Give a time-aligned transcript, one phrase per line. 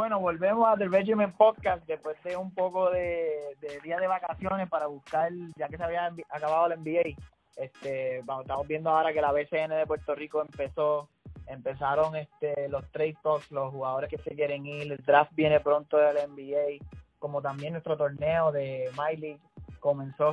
[0.00, 4.66] Bueno, volvemos a The Regiment Podcast después de un poco de, de día de vacaciones
[4.70, 7.22] para buscar, ya que se había acabado el NBA.
[7.54, 11.10] Este, estamos viendo ahora que la BCN de Puerto Rico empezó,
[11.46, 15.98] empezaron este, los trade talks, los jugadores que se quieren ir, el draft viene pronto
[15.98, 16.82] del NBA,
[17.18, 19.42] como también nuestro torneo de My League
[19.80, 20.32] comenzó.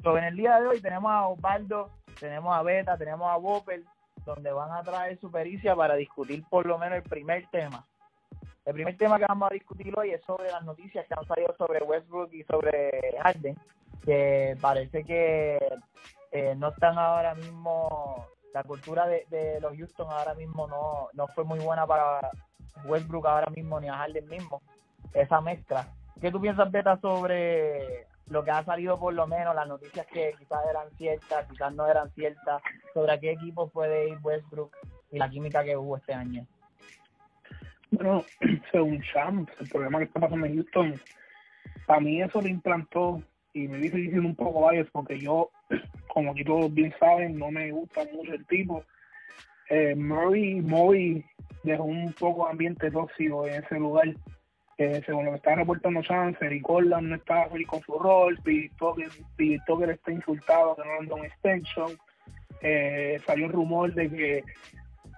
[0.00, 3.82] So, en el día de hoy tenemos a Osvaldo, tenemos a Beta, tenemos a Wopper,
[4.24, 7.84] donde van a traer su pericia para discutir por lo menos el primer tema,
[8.64, 11.54] el primer tema que vamos a discutir hoy es sobre las noticias que han salido
[11.56, 13.56] sobre Westbrook y sobre Harden,
[14.04, 15.58] que parece que
[16.30, 21.44] eh, no están ahora mismo, la cultura de, los Houston ahora mismo no, no fue
[21.44, 22.30] muy buena para
[22.84, 24.62] Westbrook ahora mismo ni a Harden mismo,
[25.12, 25.88] esa mezcla.
[26.20, 30.34] ¿Qué tú piensas, Beta, sobre lo que ha salido por lo menos, las noticias que
[30.38, 32.62] quizás eran ciertas, quizás no eran ciertas,
[32.94, 34.76] sobre a qué equipo puede ir Westbrook
[35.10, 36.46] y la química que hubo este año?
[37.92, 38.24] Bueno,
[38.72, 40.94] según Champ, el problema que está pasando en Houston,
[41.88, 45.50] a mí eso le implantó y me dice diciendo un poco varios porque yo,
[46.08, 48.82] como aquí todos bien saben, no me gusta mucho el tipo.
[49.68, 51.24] Eh, Murray,
[51.62, 54.08] dejó un poco de ambiente tóxico en ese lugar.
[54.78, 58.38] Eh, según lo que está reportando Chance, y Corland no estaba feliz con su rol,
[58.42, 58.72] Pete
[59.66, 61.90] Tucker está insultado que no le un extension.
[62.62, 64.44] Eh, salió el rumor de que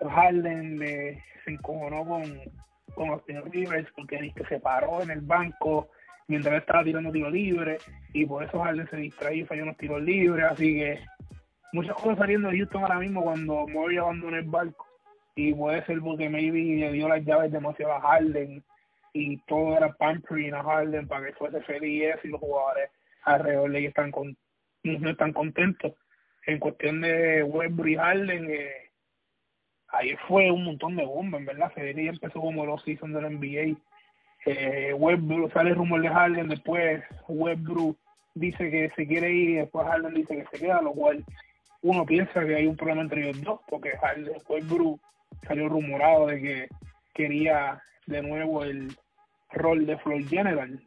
[0.01, 2.41] Harden le, se encojonó con,
[2.95, 5.89] con Austin Rivers porque se paró en el banco
[6.29, 7.79] mientras estaba tirando tiro libre
[8.13, 10.45] y por eso Harden se distrajo y falló unos tiros libres.
[10.51, 11.01] Así que
[11.73, 14.87] muchas cosas saliendo de Houston ahora mismo cuando Murray abandonó el barco
[15.37, 18.63] y puede ser porque maybe le dio las llaves demasiado a Harden
[19.13, 22.91] y todo era pampering a Harden para que fuese feliz y los jugadores
[23.25, 24.37] alrededor de ellos están con,
[24.83, 25.93] no están contentos.
[26.47, 28.84] En cuestión de Westbrook y Harden, eh,
[29.97, 31.73] ahí fue un montón de bombas, en verdad.
[31.73, 33.79] Federico empezó como los seasons del NBA.
[34.47, 37.97] Eh, Westbrook, sale el rumor de Harden, después Westbrook
[38.35, 41.25] dice que se quiere ir y después Harden dice que se queda, lo cual
[41.83, 45.01] uno piensa que hay un problema entre ellos dos, porque Harden, Westbrook
[45.47, 46.69] salió rumorado de que
[47.15, 48.95] quería de nuevo el
[49.53, 50.79] rol de Floyd General.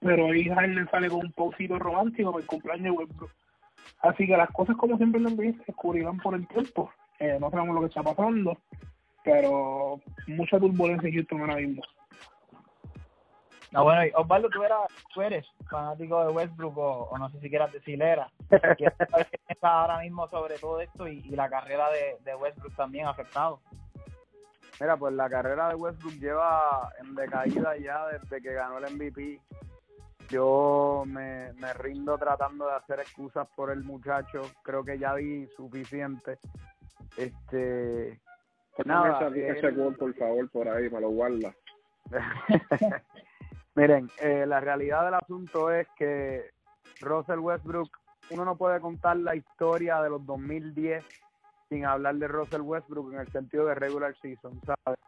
[0.00, 3.32] Pero ahí Harden sale con un poquito romántico por el cumpleaños de Westbrook.
[4.02, 6.90] Así que las cosas como siempre se descubrirán por el tiempo.
[7.20, 8.56] Eh, no sabemos lo que está pasando,
[9.22, 11.82] pero mucha turbulencia en Houston ahora mismo.
[13.72, 14.80] No, bueno, y Osvaldo, ¿tú, eras,
[15.14, 18.28] tú eres fanático de Westbrook o, no sé si quieras decir era.
[18.78, 18.90] ¿Qué
[19.48, 23.60] está ahora mismo sobre todo esto y, la carrera de, de, Westbrook también afectado?
[24.80, 29.40] Mira, pues la carrera de Westbrook lleva en decaída ya desde que ganó el MVP.
[30.30, 34.40] Yo me, me rindo tratando de hacer excusas por el muchacho.
[34.62, 36.38] Creo que ya vi suficiente.
[37.16, 38.20] Este.
[38.84, 41.54] Nada, ese, por favor, por ahí, me lo guarda.
[43.74, 46.50] Miren, eh, la realidad del asunto es que
[47.00, 47.90] Russell Westbrook,
[48.30, 51.04] uno no puede contar la historia de los 2010
[51.68, 54.98] sin hablar de Russell Westbrook en el sentido de regular season, ¿sabes?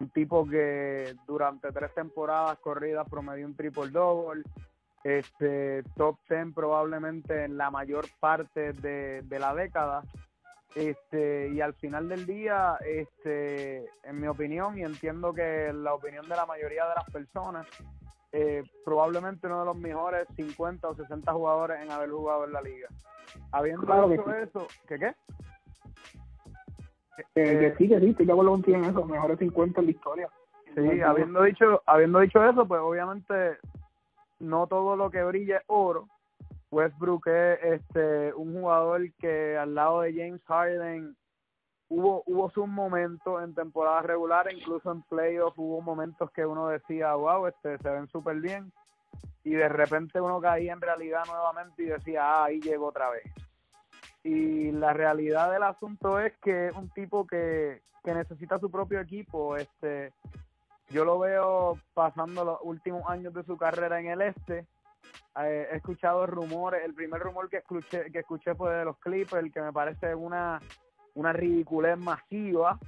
[0.00, 4.42] Un tipo que durante tres temporadas corridas promedió un triple double,
[5.04, 10.02] este top 10 probablemente en la mayor parte de, de la década
[10.74, 16.28] este, y al final del día, este, en mi opinión, y entiendo que la opinión
[16.28, 17.66] de la mayoría de las personas,
[18.32, 22.62] eh, probablemente uno de los mejores 50 o 60 jugadores en haber jugado en la
[22.62, 22.88] liga.
[23.52, 25.14] Habiendo dicho eso, ¿qué qué?
[27.18, 30.28] Eh, eh, sí, que sí, lo en eso, mejores 50 en la historia.
[30.74, 33.58] Sí, habiendo dicho, habiendo dicho eso, pues obviamente
[34.38, 36.08] no todo lo que brilla es oro,
[36.70, 41.16] Westbrook es este un jugador que al lado de James Harden
[41.88, 47.14] hubo hubo sus momentos en temporada regular, incluso en playoffs hubo momentos que uno decía,
[47.14, 48.72] wow, este se ven súper bien,
[49.42, 53.24] y de repente uno caía en realidad nuevamente y decía, ah, ahí llegó otra vez.
[54.22, 59.00] Y la realidad del asunto es que es un tipo que, que necesita su propio
[59.00, 60.12] equipo, este
[60.90, 64.66] yo lo veo pasando los últimos años de su carrera en el este,
[65.42, 69.52] eh, he escuchado rumores, el primer rumor que escuché, que escuché fue de los Clippers,
[69.52, 70.60] que me parece una,
[71.14, 72.78] una ridiculez masiva,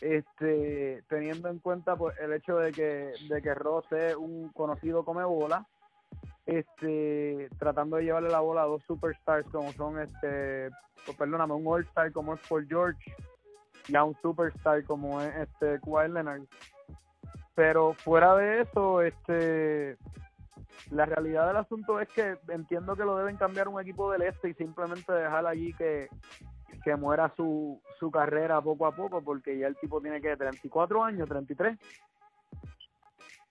[0.00, 5.04] este, teniendo en cuenta pues, el hecho de que, de que Ross es un conocido
[5.04, 5.66] come bola,
[6.46, 10.70] este, tratando de llevarle la bola a dos superstars como son este,
[11.04, 13.14] pues, perdóname, un all-star como es Paul George
[13.86, 16.42] y a un superstar como es este Kawhi Leonard.
[17.54, 19.96] Pero fuera de eso, este
[20.90, 24.50] la realidad del asunto es que entiendo que lo deben cambiar un equipo del este
[24.50, 26.08] y simplemente dejar allí que,
[26.84, 31.04] que muera su, su carrera poco a poco, porque ya el tipo tiene que 34
[31.04, 31.78] años, 33.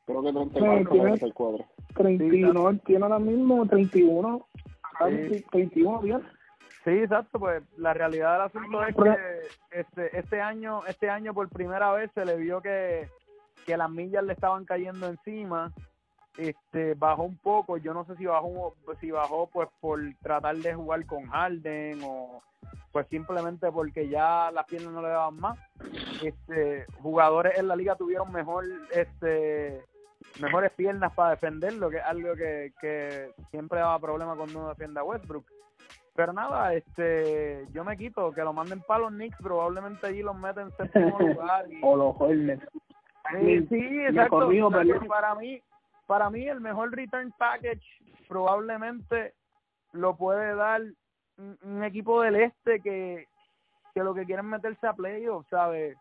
[0.06, 1.66] Creo que 34 tiene- 34.
[1.96, 4.48] 31, tiene ahora mismo 31.
[5.00, 5.44] Ah, Sí.
[5.52, 6.22] 31 bien.
[6.84, 11.50] Sí, exacto, pues la realidad del asunto es que este este año este año por
[11.50, 13.10] primera vez se le vio que,
[13.66, 15.74] que las millas le estaban cayendo encima.
[16.38, 20.74] Este bajó un poco, yo no sé si bajó si bajó pues por tratar de
[20.74, 22.42] jugar con Harden o
[22.92, 25.58] pues simplemente porque ya las piernas no le daban más.
[26.24, 29.84] Este jugadores en la liga tuvieron mejor este
[30.42, 35.00] mejores piernas para defenderlo, que es algo que, que siempre daba problema cuando uno defiende
[35.00, 35.46] a Westbrook.
[36.16, 40.36] Pero nada, este, yo me quito, que lo manden para los Knicks, probablemente allí los
[40.36, 41.72] meten en séptimo lugar.
[41.72, 42.66] Y, O los Hornets.
[43.40, 44.40] Sí, sí, exacto.
[44.40, 45.62] corrijo, O sea, pero- que para mí,
[46.08, 47.84] para mí el mejor return package
[48.28, 49.34] probablemente
[49.94, 50.82] lo puede dar
[51.64, 53.28] un, equipo del este que,
[53.94, 55.96] que lo que quieren meterse a playoffs, ¿sabes?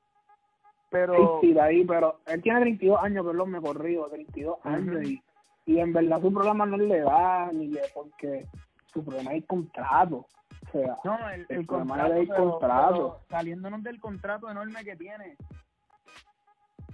[0.91, 5.03] Pero Sí, de ahí, pero él tiene 32 años, perdón, me corrijo, 32 años.
[5.05, 5.23] Y,
[5.67, 8.47] y en verdad su problema no es la edad, ni le, porque
[8.93, 10.27] su problema es el contrato.
[10.69, 12.95] O sea, No, el, El el problema era el pero- contrato.
[12.95, 15.37] pero saliéndonos del contrato enorme que tiene,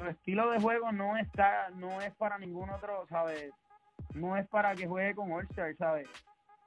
[0.02, 3.52] su estilo de juego no está, no es para ningún otro, ¿sabes?
[4.14, 6.08] No es para que juegue con All-Star, ¿sabes?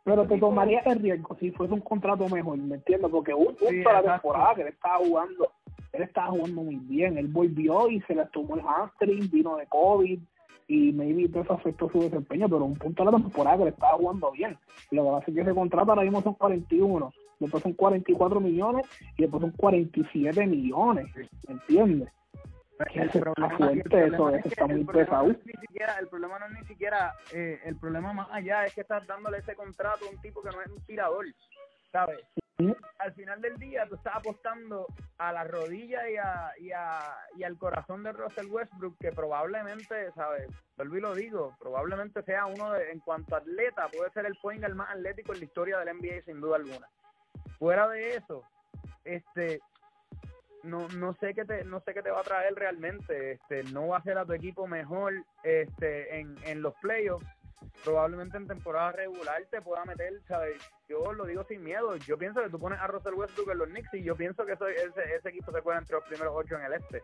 [0.05, 3.09] pero te tomaría el riesgo si fuese un contrato mejor, ¿me entiendes?
[3.09, 5.51] Porque un punto Sí, de la temporada que él estaba jugando,
[5.93, 7.17] él estaba jugando muy bien.
[7.17, 10.19] Él volvió y se le tomó el hamstring, vino de COVID
[10.67, 13.97] y maybe eso afectó su desempeño, pero un punto de la temporada que él estaba
[13.97, 14.55] jugando bien.
[14.91, 18.85] Lo que pasa es que ese contrato ahora mismo son 41, después son 44 millones
[19.17, 21.07] y después son 47 millones,
[21.47, 22.09] ¿me entiendes?
[22.93, 25.27] El problema- fuerte, el problema eso, es eso que está el muy problema pesado.
[25.27, 28.65] no es ni siquiera, el problema no es ni siquiera, eh, el problema más allá
[28.65, 31.25] es que estás dándole ese contrato a un tipo que no es un tirador,
[31.91, 32.19] ¿sabes?
[32.57, 32.75] Ujú.
[32.99, 34.87] Al final del día tú estás apostando
[35.17, 40.11] a la rodilla y, a, y, a, y al corazón de Russell Westbrook que probablemente,
[40.13, 40.49] ¿sabes?
[40.77, 44.35] Vuelvo y lo digo, probablemente sea uno de, en cuanto a atleta, puede ser el
[44.35, 46.87] point guard más atlético en la historia del NBA sin duda alguna.
[47.57, 48.43] Fuera de eso,
[49.05, 49.61] este
[50.65, 53.87] no no sé qué te no sé qué te va a traer realmente este no
[53.87, 55.13] va a ser a tu equipo mejor
[55.43, 57.25] este en, en los playoffs.
[57.83, 61.95] Probablemente en temporada regular te pueda meter sabes yo lo digo sin miedo.
[61.97, 64.53] Yo pienso que tú pones a Russell Westbrook en los Knicks y yo pienso que
[64.53, 67.01] ese, ese equipo se cuela entre los primeros ocho en el este.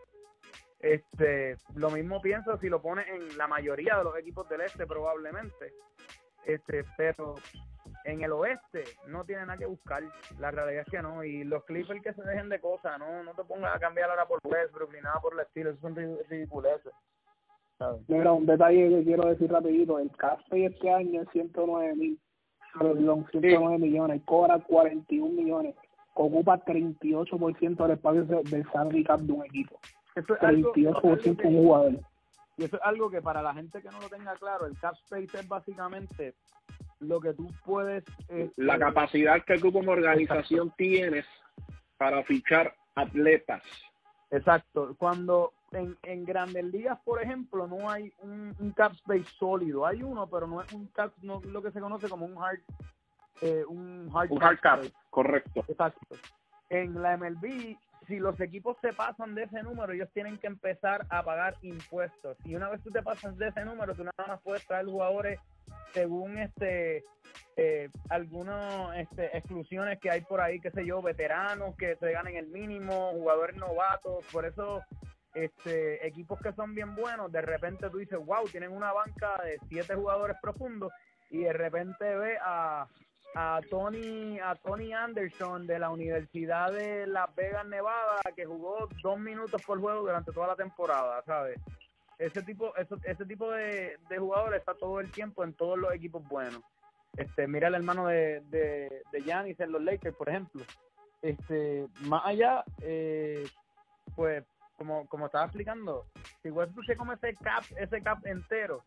[0.80, 4.86] Este lo mismo pienso si lo pones en la mayoría de los equipos del este
[4.86, 5.72] probablemente
[6.46, 7.34] este pero
[8.04, 10.02] en el oeste no tiene nada que buscar.
[10.38, 11.22] La realidad es que no.
[11.24, 14.26] Y los Clippers que se dejen de cosas, no no te pongas a cambiar ahora
[14.26, 15.70] por Westbrook ni nada por el estilo.
[15.70, 16.92] Eso son rid- ridiculeces.
[18.06, 22.20] Mira, un detalle que quiero decir rapidito, el Caspe este año es 109 mil,
[22.78, 25.74] perdón, 109 millones, cobra 41 millones,
[26.14, 29.80] ocupa 38% del espacio de- del salary cap de un equipo,
[30.14, 31.92] es algo, 38% un jugador.
[32.62, 34.94] Y eso es algo que para la gente que no lo tenga claro, el cap
[34.94, 36.34] space es básicamente
[37.00, 38.04] lo que tú puedes...
[38.28, 41.26] este, La capacidad que tú como organización tienes
[41.96, 43.64] para fichar atletas.
[44.30, 44.94] Exacto.
[44.96, 49.84] Cuando en, en grandes ligas, por ejemplo, no hay un, un cap space sólido.
[49.84, 52.60] Hay uno, pero no es un cap, no lo que se conoce como un hard,
[53.40, 55.64] eh, un hard, Un hard cap, correcto.
[55.66, 56.14] Exacto.
[56.70, 57.76] En la MLB,
[58.12, 62.36] si los equipos se pasan de ese número, ellos tienen que empezar a pagar impuestos.
[62.44, 65.40] Y una vez tú te pasas de ese número, tú nada más puedes traer jugadores
[65.94, 67.04] según este
[67.56, 72.36] eh, algunas este, exclusiones que hay por ahí, qué sé yo, veteranos que se ganen
[72.36, 74.82] el mínimo, jugadores novatos, por eso
[75.32, 79.58] este equipos que son bien buenos, de repente tú dices, wow, tienen una banca de
[79.70, 80.92] siete jugadores profundos
[81.30, 82.86] y de repente ve a,
[83.34, 89.18] a Tony a Tony Anderson de la Universidad de Las Vegas, Nevada, que jugó dos
[89.18, 91.58] minutos por juego durante toda la temporada, ¿sabes?
[92.18, 95.92] Ese tipo, eso, ese tipo de, de jugadores está todo el tiempo en todos los
[95.92, 96.62] equipos buenos.
[97.16, 100.62] Este, mira el hermano de, de, de Giannis en los Lakers, por ejemplo.
[101.20, 103.44] Este, más allá, eh,
[104.14, 104.44] pues,
[104.76, 106.06] como, como estaba explicando,
[106.42, 108.84] si Westbrook se come ese cap, ese cap entero,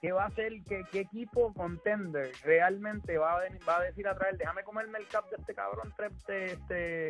[0.00, 0.52] ¿qué va a hacer?
[0.68, 4.98] ¿Qué, qué equipo contender realmente va a, venir- va a decir a traer, déjame comerme
[4.98, 7.08] el cap de este cabrón tre- este, este,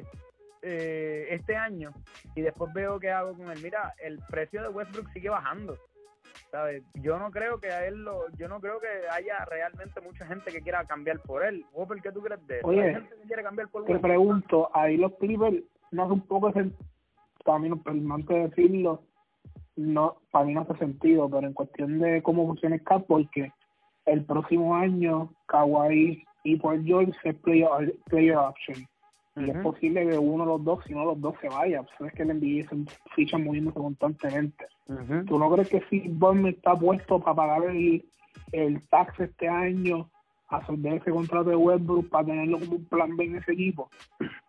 [0.62, 1.92] eh, este año
[2.34, 3.58] y después veo qué hago con él?
[3.62, 5.76] Mira, el precio de Westbrook sigue bajando.
[6.50, 6.82] ¿sabes?
[6.94, 10.52] Yo no creo que a él lo, yo no creo que haya realmente mucha gente
[10.52, 11.64] que quiera cambiar por él.
[12.00, 12.66] ¿qué tú crees de eso?
[12.68, 15.56] Oye, Hay gente que quiere cambiar por Te pregunto, ahí los Clippers
[15.90, 16.70] no hace un poco ese,
[17.44, 19.02] no, perdón de decirlo,
[19.76, 23.52] no, para mí no hace sentido, pero en cuestión de cómo funciona el cap, porque
[24.06, 28.86] el próximo año Kawhi y Paul George es player, player option.
[29.38, 31.84] Y es posible que uno de los dos, si no los dos, se vaya.
[31.98, 32.76] Sabes que el NBA se
[33.14, 34.64] fichan moviéndose constantemente.
[35.26, 38.02] ¿Tú no crees que si Bournemouth está puesto para pagar el,
[38.52, 40.08] el tax este año,
[40.48, 43.90] absorber ese contrato de Westbrook para tenerlo como un plan B en ese equipo?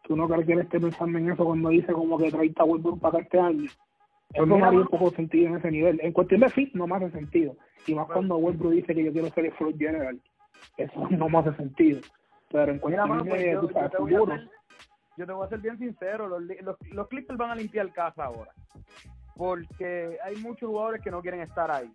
[0.03, 3.01] ¿Tú no crees que él esté pensando en eso cuando dice como que 30 Westbrook
[3.01, 3.69] para este año?
[4.33, 5.99] Eso no haría un poco sentido en ese nivel.
[6.01, 7.55] En cuestión de fit no me hace sentido.
[7.85, 10.19] Y más cuando Westbrook dice que yo quiero ser el floor general.
[10.77, 12.01] Eso no me hace sentido.
[12.49, 14.49] Pero en cuestión de, pues yo, yo, te voy a ser,
[15.17, 18.25] yo te voy a ser bien sincero, los, los, los Clippers van a limpiar casa
[18.25, 18.51] ahora.
[19.35, 21.91] Porque hay muchos jugadores que no quieren estar ahí.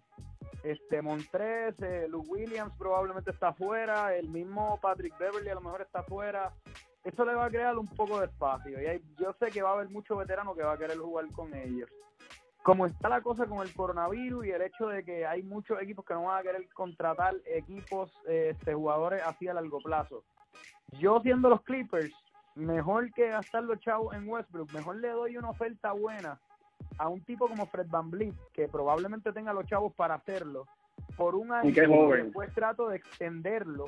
[0.63, 5.83] Este Montres, eh, Luke Williams probablemente está afuera, el mismo Patrick Beverly a lo mejor
[5.83, 6.53] está afuera.
[7.05, 8.81] Eso le va a crear un poco de espacio.
[8.81, 11.27] Y hay, yo sé que va a haber muchos veteranos que va a querer jugar
[11.33, 11.91] con ellos
[12.63, 16.05] como está la cosa con el coronavirus y el hecho de que hay muchos equipos
[16.05, 20.23] que no van a querer contratar equipos, este, jugadores así a largo plazo.
[20.99, 22.15] Yo siendo los Clippers,
[22.55, 26.39] mejor que gastar los chavos en Westbrook, mejor le doy una oferta buena
[26.99, 30.67] a un tipo como Fred Van Vliet, que probablemente tenga los chavos para hacerlo,
[31.17, 33.87] por un año, y después trato de extenderlo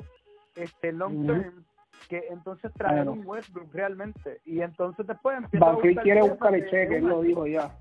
[0.55, 1.65] este long term,
[2.09, 6.69] que entonces traer un Westbrook realmente, y entonces después empieza Van a quiere buscar el
[6.69, 7.71] cheque, él lo dijo ya.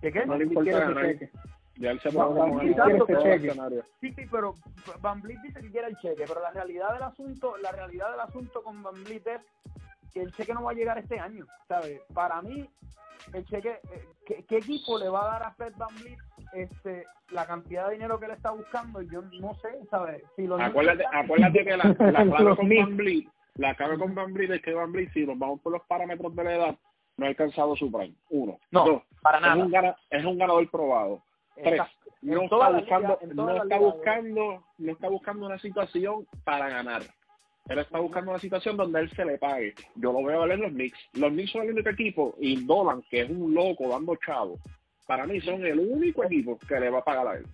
[0.00, 0.26] ¿Qué qué?
[0.26, 1.16] No le importa ganar.
[1.78, 3.70] Ya él se va a
[4.00, 4.54] Sí, sí, pero
[5.00, 8.20] Van Vliet dice que quiere el cheque, pero la realidad del asunto, la realidad del
[8.20, 9.40] asunto con Van Vliet es
[10.12, 12.00] que el cheque no va a llegar este año, ¿sabes?
[12.12, 12.68] Para mí,
[13.32, 16.18] el cheque, eh, ¿qué, equipo le va a dar a Fred Van Vliet
[16.52, 19.00] este, la cantidad de dinero que él está buscando?
[19.02, 20.22] Yo no sé, ¿sabes?
[20.34, 24.50] Si acuérdate, acuérdate que la, la clave con Van Vliet, la clave con Van Vliet
[24.50, 26.78] es que Van Vliet, si nos vamos por los parámetros de la edad,
[27.16, 28.14] no ha alcanzado su prime.
[28.30, 28.58] Uno.
[28.70, 29.56] No, Dos, para nada.
[29.56, 31.22] Es un, ganador, es un ganador probado.
[31.56, 31.82] Tres,
[32.22, 37.02] no está buscando, no está buscando, no está buscando una situación para ganar.
[37.68, 39.74] Él está buscando una situación donde él se le pague.
[39.96, 40.98] Yo lo veo a en los Knicks.
[41.14, 44.58] Los Knicks son el único equipo, y Dolan, que es un loco dando chavo,
[45.06, 47.46] para mí son el único equipo que le va a pagar a él.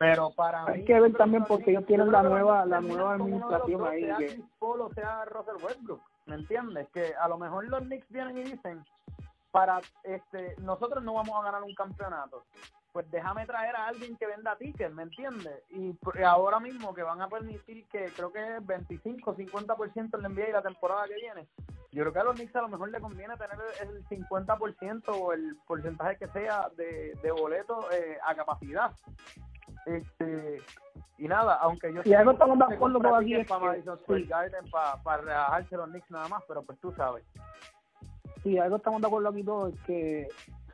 [0.00, 4.08] Pero para Hay que ver también porque ellos tienen la nueva la nueva administración ahí.
[4.16, 4.42] Que...
[4.58, 6.88] Polo, sea Russell Westbrook, ¿me entiendes?
[6.88, 8.82] Que a lo mejor los Knicks vienen y dicen,
[9.50, 12.44] para este nosotros no vamos a ganar un campeonato
[12.92, 15.62] pues déjame traer a alguien que venda tickets, ¿me entiendes?
[15.70, 20.28] Y ahora mismo que van a permitir que creo que es 25, 50% en la
[20.28, 21.46] NBA y la temporada que viene,
[21.92, 25.32] yo creo que a los Knicks a lo mejor le conviene tener el 50% o
[25.32, 28.92] el porcentaje que sea de, de boletos eh, a capacidad.
[29.86, 30.62] Este
[31.18, 35.02] y nada, aunque yo y algo estamos de acuerdo con aquí para Madison Garden para,
[35.02, 37.24] para rebajarse los Knicks nada más, pero pues tú sabes.
[38.42, 40.28] Sí, algo estamos de acuerdo aquí todos, es que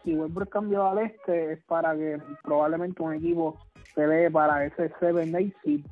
[0.05, 3.59] si Westbrook cambió al este es para que probablemente un equipo
[3.95, 5.87] se ve para ese 7-8 seed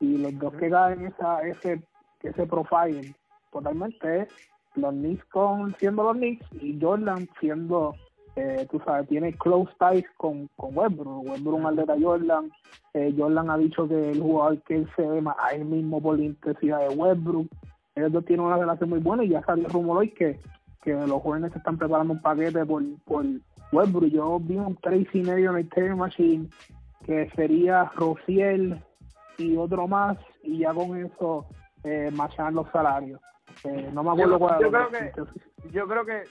[0.00, 1.82] y los dos que caen esa, ese,
[2.22, 3.14] ese profile
[3.52, 4.28] totalmente es
[4.74, 7.94] los Knicks con, siendo los Knicks y Jordan siendo
[8.38, 12.50] eh, tú sabes, tiene close ties con, con Westbrook, Westbrook un atleta Jordan,
[12.94, 16.00] eh, Jordan ha dicho que el jugador que él se ve más a él mismo
[16.00, 17.48] por la intensidad de Westbrook,
[17.96, 20.38] ellos dos tienen una relación muy buena y ya salió el rumor hoy que
[20.82, 23.24] que los jóvenes están preparando un paquete por, por
[23.72, 24.10] Westbrook.
[24.10, 26.48] Yo vi un Tracy medio en el Terry Machine
[27.04, 28.82] que sería Rociel
[29.38, 31.46] y otro más y ya con eso
[31.84, 33.20] eh, machan los salarios.
[33.64, 36.22] Eh, no me acuerdo cuál yo creo que Yo creo que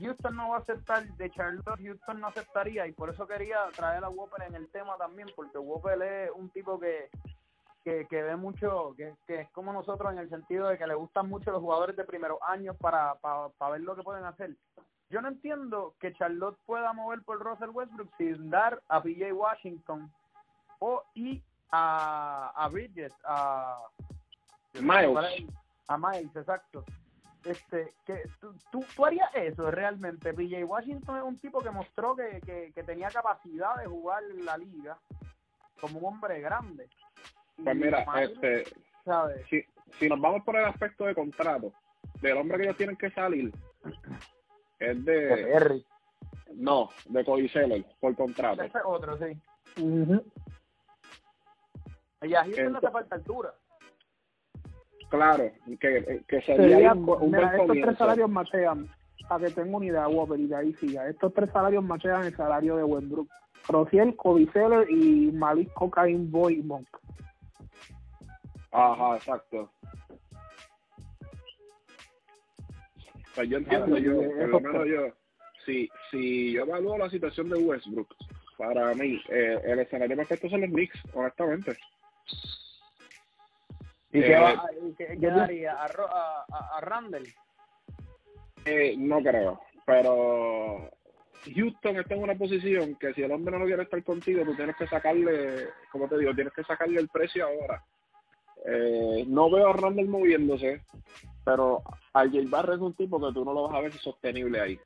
[0.00, 4.04] Houston no va a aceptar, de Charlotte Houston no aceptaría y por eso quería traer
[4.04, 7.08] a Whopper en el tema también, porque Whopper es un tipo que
[7.84, 10.94] que, que ve mucho, que, que, es como nosotros en el sentido de que le
[10.94, 14.56] gustan mucho los jugadores de primeros años para, para, para ver lo que pueden hacer.
[15.10, 20.10] Yo no entiendo que Charlotte pueda mover por Russell Westbrook sin dar a PJ Washington
[20.78, 23.78] o y a, a Bridges, a
[24.80, 25.46] Miles.
[25.88, 26.84] A Miles, exacto.
[27.44, 30.32] Este, que tú, tú, harías eso realmente.
[30.32, 34.44] PJ Washington es un tipo que mostró que, que, que tenía capacidad de jugar en
[34.44, 34.98] la liga
[35.80, 36.88] como un hombre grande.
[37.62, 38.64] Pues mira, este,
[39.50, 39.64] Si,
[39.98, 41.72] si nos vamos por el aspecto de contrato,
[42.20, 43.52] del hombre que ellos tienen que salir,
[44.78, 45.84] es de...
[46.54, 48.62] No, de Cody Seller, por contrato.
[48.62, 49.36] Ese es otro, sí.
[52.22, 53.54] Y a Houston no hace falta altura.
[55.12, 58.88] Claro, que, que sería, un, un mira, estos tres salarios machean,
[59.28, 61.06] para que tenga una idea, Whopper, y de ahí siga.
[61.06, 63.28] Estos tres salarios machean el salario de Westbrook.
[63.68, 64.16] Rociel,
[64.54, 66.88] Seller y Malik Cocaine Boy Monk.
[68.70, 69.70] Ajá, exacto.
[73.34, 75.08] Pues yo entiendo, yo, por lo menos yo,
[75.66, 78.08] si, si yo evalúo la situación de Westbrook,
[78.56, 81.76] para mí, eh, el escenario perfecto son los Knicks, honestamente.
[84.12, 85.72] ¿Y qué, eh, va, ¿qué, qué daría?
[85.72, 87.26] ¿A, a, a Randall?
[88.64, 90.90] Eh, no creo, pero
[91.44, 94.54] Houston está en una posición que si el hombre no lo quiere estar contigo, tú
[94.54, 97.82] tienes que sacarle, como te digo, tienes que sacarle el precio ahora.
[98.64, 100.82] Eh, no veo a Randall moviéndose,
[101.44, 104.60] pero al J Barrett es un tipo que tú no lo vas a ver sostenible
[104.60, 104.78] ahí.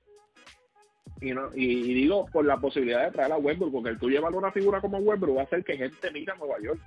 [1.20, 4.34] Y, no, y, digo por la posibilidad de traer a Westbrook, porque el tú llevar
[4.34, 6.80] una figura como Westbrook va a hacer que gente mire a Nueva York.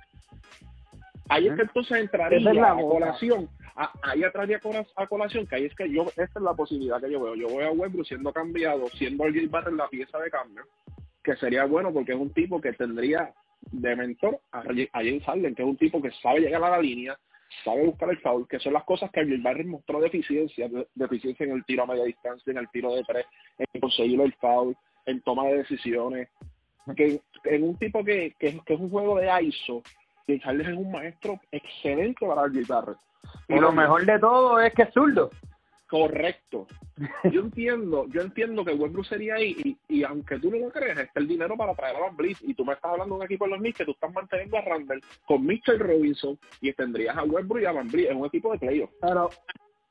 [1.30, 3.48] Ahí es que entonces entraría la colación,
[4.02, 4.60] ahí entraría
[4.96, 7.36] a colación, que ahí es que yo, esta es la posibilidad que yo veo.
[7.36, 10.64] Yo voy a Westbrook siendo cambiado, siendo el J Barrett la pieza de cambio,
[11.22, 13.32] que sería bueno porque es un tipo que tendría
[13.70, 17.16] de mentor a, James Harden, que es un tipo que sabe llegar a la línea,
[17.64, 21.52] sabe buscar el foul, que son las cosas que el Barry mostró deficiencia, deficiencia en
[21.52, 23.26] el tiro a media distancia, en el tiro de tres,
[23.58, 26.28] en conseguir el foul, en toma de decisiones,
[26.96, 29.82] que en un tipo que, que, es un juego de ISO,
[30.38, 32.94] Harden es un maestro excelente para el Barry.
[33.48, 35.30] Y lo mejor de todo es que es zurdo.
[35.90, 36.68] Correcto.
[37.32, 40.98] Yo entiendo, yo entiendo que Westbrook sería ahí y, y aunque tú no lo creas,
[40.98, 43.24] está el dinero para traer a Van Blitz y tú me estás hablando de un
[43.24, 47.16] equipo de los Knicks que tú estás manteniendo a Randall con Mitchell Robinson y tendrías
[47.16, 48.90] a Westbrook y a Van Blitz, es un equipo de playoff.
[49.00, 49.30] Pero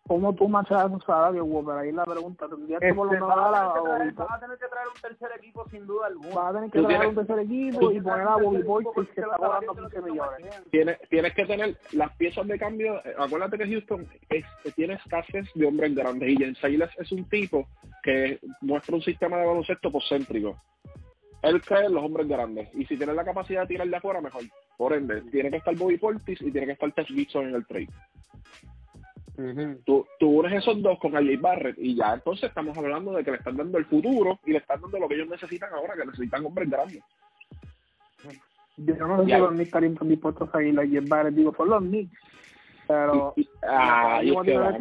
[0.09, 2.47] ¿Cómo tú machas a salario, Pero ahí la pregunta.
[2.49, 5.85] ¿Tendrías que por lo menos a, Vas a tener que traer un tercer equipo sin
[5.85, 6.33] duda alguna.
[6.33, 9.37] Vas a tener que traer un tercer equipo y poner a Bobby Boy que está
[9.37, 10.63] cobrando 15 millones.
[10.71, 12.95] Tienes, tienes que tener las piezas de cambio.
[13.05, 17.29] Eh, acuérdate que Houston es, tiene escasez de hombres grandes y Jens Silas es un
[17.29, 17.67] tipo
[18.01, 20.59] que muestra un sistema de baloncesto poscéntrico.
[21.43, 24.21] Él cree en los hombres grandes y si tiene la capacidad de tirar de afuera,
[24.21, 24.41] mejor.
[24.75, 27.67] Por ende, tiene que estar Bobby Portis y tiene que estar Tess Gibson en el
[27.67, 27.89] trade
[29.85, 33.37] tú, unes esos dos con AJ Barrett y ya entonces estamos hablando de que le
[33.37, 36.45] están dando el futuro y le están dando lo que ellos necesitan ahora, que necesitan
[36.45, 37.03] hombres grandes.
[38.77, 41.69] Yo no sé si los Knicks estarían dispuestos a ir a AJ Barrett, digo, son
[41.69, 42.19] los Knicks,
[42.87, 43.33] pero...
[43.63, 44.73] ah, yo no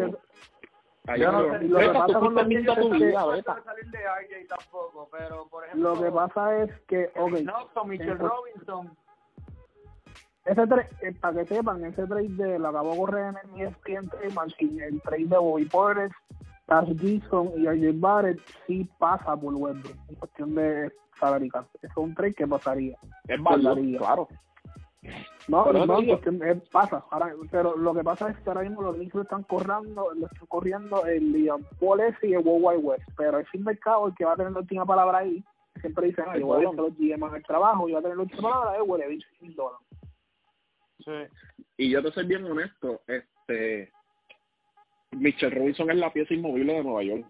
[1.43, 4.45] sé, lo que pasa con los Knicks es que...
[4.49, 5.95] tampoco, pero por ejemplo...
[5.95, 7.11] Lo que pasa es que...
[7.17, 8.91] Okay, no, Mitchell Robinson
[10.49, 14.09] ese trade, eh, para que sepan, ese trade de la acabó correr en el ESPN
[14.09, 16.13] Trade el trade de Bobby Porres,
[16.67, 21.51] Taz Gibson y AJ Barrett sí pasa por Westbrook en cuestión de salary
[21.83, 22.97] Es un trade que pasaría.
[23.27, 24.29] Es válido, claro.
[25.49, 27.05] No, no, cuestión, pasa.
[27.11, 30.47] Ahora, pero lo que pasa es que ahora mismo los Knicks están corriendo, lo están
[30.49, 33.09] corriendo el Liam Paul y el World West.
[33.17, 35.43] Pero el fin del cabo, el que va a tener la última palabra ahí,
[35.81, 38.17] siempre dice, no, yo voy a hacer los GM el trabajo, y va a tener
[38.17, 39.57] la última palabra, es Huele Bicho mil
[41.05, 41.33] dólares.
[41.77, 43.93] Y yo te soy bien honesto, este
[45.13, 47.27] Mitchell Robinson es la pieza inmovible de Nueva York.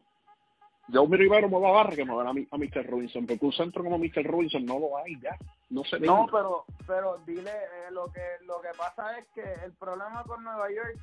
[0.88, 3.44] Yo mi Rivero me va a barra que me van a, a Mitchell Robinson, porque
[3.44, 5.36] un centro como Mitchell Robinson no lo hay ya,
[5.68, 9.72] no se No, pero pero dile, eh, lo que lo que pasa es que el
[9.74, 10.96] problema con Nueva York,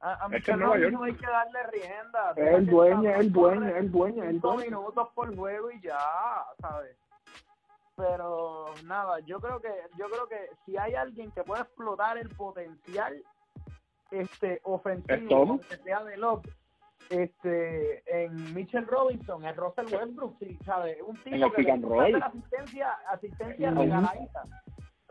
[0.00, 2.32] a, a Mitchell Robinson hay que darle rienda.
[2.36, 4.64] El dueño, el dueño, el dueño, el dueño.
[4.64, 5.98] minutos por juego y ya,
[6.60, 6.96] ¿sabes?
[8.00, 12.28] Pero nada, yo creo que yo creo que si hay alguien que pueda explotar el
[12.30, 13.22] potencial
[14.10, 16.46] este ofensivo que sea de Love
[17.10, 20.96] este en Mitchell Robinson, en Russell Westbrook, sí, ¿sabes?
[21.04, 21.72] Un tipo que le
[22.22, 24.42] asistencia, asistencia regaladita.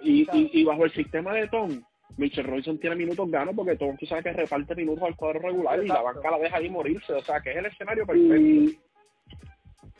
[0.02, 1.82] Y, y, y, bajo el sistema de Tom,
[2.15, 5.84] Mitchell Robinson tiene minutos ganos porque Tom tú sabes que reparte minutos al cuadro regular
[5.84, 8.36] y la banca la deja ahí morirse, o sea que es el escenario perfecto.
[8.36, 8.80] Y,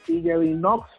[0.08, 0.89] y Kevin Knox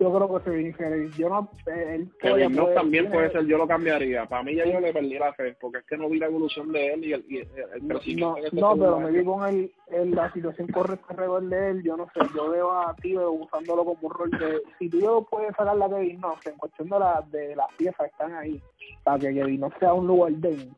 [0.00, 3.68] yo creo que se viene Yo no, él Kevin no también puede ser, yo lo
[3.68, 4.26] cambiaría.
[4.26, 6.72] Para mí ya yo le perdí la fe, porque es que no vi la evolución
[6.72, 10.32] de él y el, y el, No, no pero me vi con él, en la
[10.32, 14.10] situación correcta alrededor de él, yo no sé, yo veo a Tío usándolo como un
[14.10, 14.62] rol de...
[14.78, 18.06] Si Tío puede sacar la Kevin no en cuestión de, la, de las piezas que
[18.06, 18.60] están ahí,
[19.04, 20.70] para que Kevin no sea un lugar de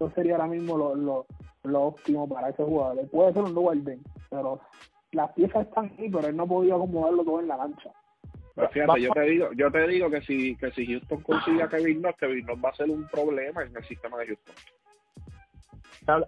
[0.00, 1.26] eso sería ahora mismo lo, lo,
[1.64, 3.06] lo óptimo para ese jugador.
[3.10, 3.98] puede ser un lugar de
[4.30, 4.60] pero
[5.12, 7.90] las piezas están ahí, pero él no podía acomodarlo todo en la cancha.
[8.68, 12.00] Fíjate, yo te digo, yo te digo que si, que si Houston consigue a Kevin
[12.00, 14.54] Knox, Kevin Knox va a ser un problema en el sistema de Houston.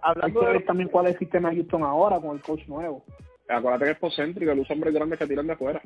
[0.01, 3.03] Hablando de también cuál es el sistema de Houston ahora con el coach nuevo.
[3.49, 5.81] Acuérdate que es poscéntrico, el usa hombres grandes que tiran de afuera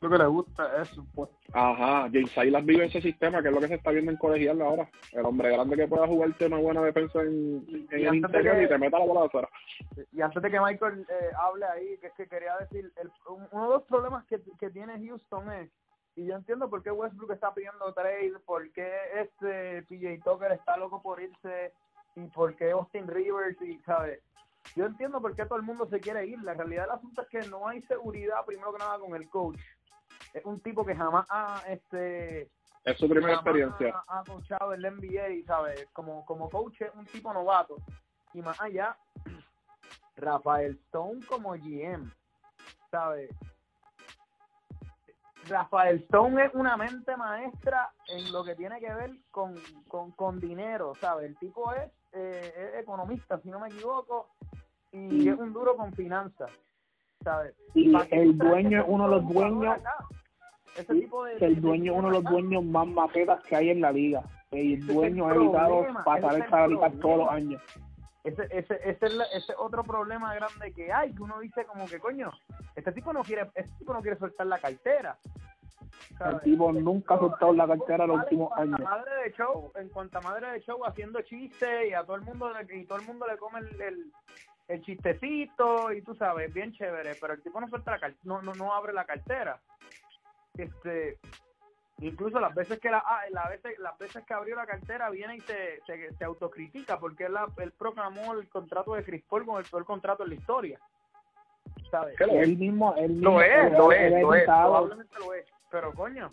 [0.00, 1.28] lo que le gusta eso, pues.
[1.52, 4.60] Ajá, James Silas vive ese sistema, que es lo que se está viendo en colegial
[4.60, 4.88] ahora.
[5.12, 8.78] El hombre grande que pueda jugarte una buena defensa en, en el interior y te
[8.78, 9.48] meta la bola de afuera.
[10.12, 13.64] Y antes de que Michael eh, hable ahí, que es que quería decir, el, uno
[13.64, 15.70] de los problemas que, que tiene Houston es,
[16.14, 20.76] y yo entiendo por qué Westbrook está pidiendo trade, por qué este PJ Tucker está
[20.76, 21.72] loco por irse,
[22.14, 24.20] y por qué Austin Rivers, y, ¿sabes?
[24.76, 26.42] Yo entiendo por qué todo el mundo se quiere ir.
[26.42, 29.58] La realidad del asunto es que no hay seguridad, primero que nada, con el coach
[30.34, 32.50] es un tipo que jamás ha este
[32.84, 37.32] es su primera experiencia ha, coachado el NBA sabes como como coach es un tipo
[37.32, 37.76] novato
[38.34, 38.96] y más allá
[40.18, 42.10] Rafael Stone como GM,
[42.90, 43.30] ¿sabes?
[45.48, 49.54] Rafael Stone es una mente maestra en lo que tiene que ver con,
[50.16, 51.26] con, dinero, ¿sabes?
[51.26, 54.28] El tipo es, eh, economista, si no me equivoco,
[54.92, 56.50] y es un duro con finanzas,
[57.22, 57.54] ¿sabes?
[57.74, 59.78] Y el dueño es uno de los dueños,
[60.76, 63.92] ese tipo de, el dueño uno de los dueños más maquetas que hay en la
[63.92, 64.22] liga.
[64.50, 67.62] El dueño ha evitado pasar el salario todos los años.
[68.24, 71.98] Ese, ese, ese, es ese otro problema grande que hay, que uno dice como que,
[71.98, 72.30] coño,
[72.74, 75.16] este tipo no quiere, este tipo no quiere soltar la cartera.
[76.20, 78.80] El tipo nunca ha soltado la cartera los últimos años.
[78.80, 82.22] Madre de show, en cuanto a madre de show, haciendo chistes y a todo el
[82.22, 84.12] mundo y todo el mundo le come el,
[84.68, 88.52] el, chistecito y tú sabes, bien chévere, pero el tipo no suelta la no, no,
[88.54, 89.60] no abre la cartera.
[90.58, 91.18] Este,
[92.00, 95.36] incluso las veces que la, ah, la veces, las veces que abrió la cartera viene
[95.36, 99.70] y se, se, autocritica porque él, él, proclamó el contrato de Chris Paul con el
[99.70, 100.80] peor contrato en la historia
[101.90, 102.20] ¿sabes?
[102.20, 106.30] Él mismo, él mismo lo es, lo es, lo es, probablemente lo es pero coño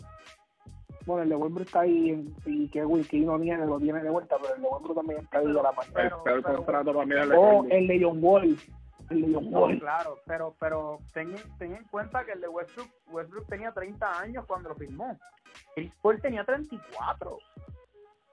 [1.06, 4.36] bueno, el de Westbrook está ahí y que Wiki no tiene, lo tiene de vuelta,
[4.42, 5.72] pero el de Westbrook también está ahí de la.
[5.94, 8.58] Pero, el contrato también el O el de John Wall.
[9.78, 14.44] Claro, pero pero ten, ten, en cuenta que el de Westbrook, Westbrook tenía 30 años
[14.46, 15.18] cuando lo firmó.
[15.74, 17.38] Chris Paul tenía 34.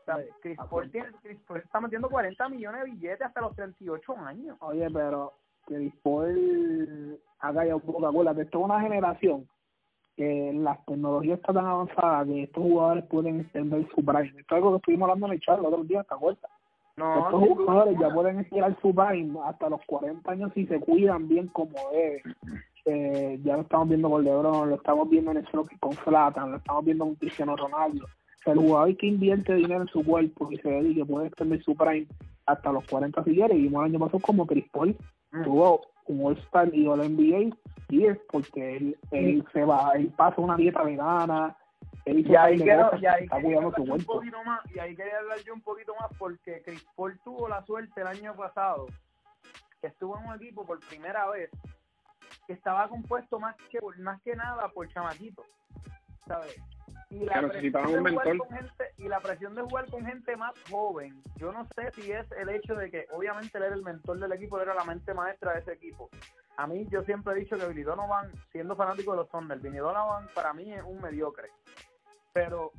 [0.05, 0.29] ¿Sabes?
[0.41, 4.57] Chris, Paul tiene, Chris Paul está metiendo 40 millones de billetes hasta los 38 años.
[4.59, 5.33] Oye, pero
[5.65, 9.47] Chris Paul haga ya un poco que esto es una generación
[10.15, 14.27] que la tecnología está tan avanzada que estos jugadores pueden extender su prime.
[14.27, 16.51] Esto es algo que estuvimos hablando en el chat el otro día, ¿te acuerdas?
[16.95, 21.27] No, estos jugadores ya pueden estirar su prime hasta los 40 años si se cuidan
[21.27, 22.35] bien como deben.
[22.85, 26.51] Eh, ya lo estamos viendo con LeBron, lo estamos viendo en el que con Flatan,
[26.51, 28.05] lo estamos viendo con Cristiano Ronaldo.
[28.45, 32.07] El jugador que invierte dinero en su cuerpo y se dedique puede extender su prime
[32.45, 33.55] hasta los 40 si quiere.
[33.55, 34.95] Y vimos el año pasado como Chris Paul
[35.31, 35.43] mm.
[35.43, 37.55] tuvo un All-Star y All NBA
[37.89, 41.55] y es porque él, él se va, él pasa una dieta vegana,
[42.05, 45.37] y ahí, quiero, y ahí quería hablar yo un poquito más, y ahí quería hablar
[45.39, 48.87] yo un poquito más porque Chris Paul tuvo la suerte el año pasado
[49.79, 51.49] que estuvo en un equipo por primera vez
[52.47, 55.45] que estaba compuesto más que más que nada por chamaquitos,
[56.27, 56.55] ¿sabes?
[57.09, 60.53] Y la, presión de jugar con gente, y la presión de jugar con gente más
[60.69, 64.19] joven, yo no sé si es el hecho de que obviamente él era el mentor
[64.19, 66.09] del equipo, él era la mente maestra de ese equipo.
[66.57, 69.77] A mí yo siempre he dicho que Billy Donovan, siendo fanático de los Thunder, Billy
[69.77, 71.49] Donovan para mí es un mediocre.
[72.33, 72.71] Pero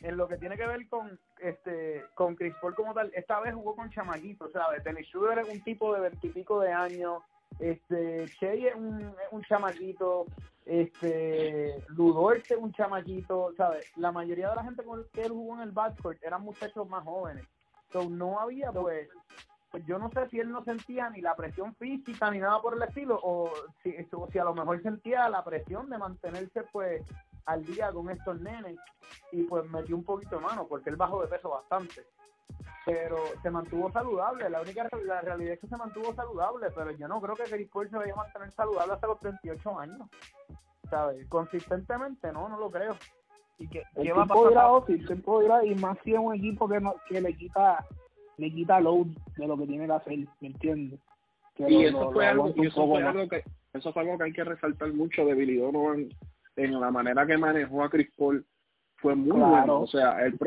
[0.00, 3.54] en lo que tiene que ver con este con Chris Paul como tal, esta vez
[3.54, 4.82] jugó con chamaquitos, ¿sabes?
[4.84, 7.22] Dennis Schroeder es un tipo de veintipico de años,
[7.58, 10.26] este Shea es un, un chamaquito,
[10.64, 13.86] este Ludorte es un chamaquito, ¿sabes?
[13.96, 17.04] La mayoría de la gente con que él jugó en el backcourt eran muchachos más
[17.04, 17.44] jóvenes.
[17.92, 19.08] So, no había pues
[19.70, 22.76] pues yo no sé si él no sentía ni la presión física ni nada por
[22.76, 23.50] el estilo o
[23.82, 23.94] si,
[24.30, 27.02] si a lo mejor sentía la presión de mantenerse pues
[27.46, 28.76] al día con estos nenes
[29.32, 32.04] y pues metió un poquito de mano porque él bajó de peso bastante
[32.84, 34.50] pero se mantuvo saludable.
[34.50, 37.68] La única la realidad es que se mantuvo saludable, pero yo no creo que Chris
[37.68, 40.08] Paul se vaya a mantener saludable hasta los 38 años.
[40.90, 41.26] ¿Sabes?
[41.28, 42.96] Consistentemente, no, no lo creo.
[43.58, 45.64] ¿Y que ¿qué va a pasar?
[45.64, 47.84] y más si es un equipo que, no, que le quita
[48.38, 50.98] le quita load de lo que tiene que hacer, ¿me entiendes?
[51.58, 54.92] y eso, fue algo, eso fue algo que eso fue algo que hay que resaltar
[54.92, 56.08] mucho de Billy Donovan
[56.56, 58.44] en la manera que manejó a Chris Paul
[59.02, 59.80] fue muy bueno.
[59.80, 60.38] O sea, él,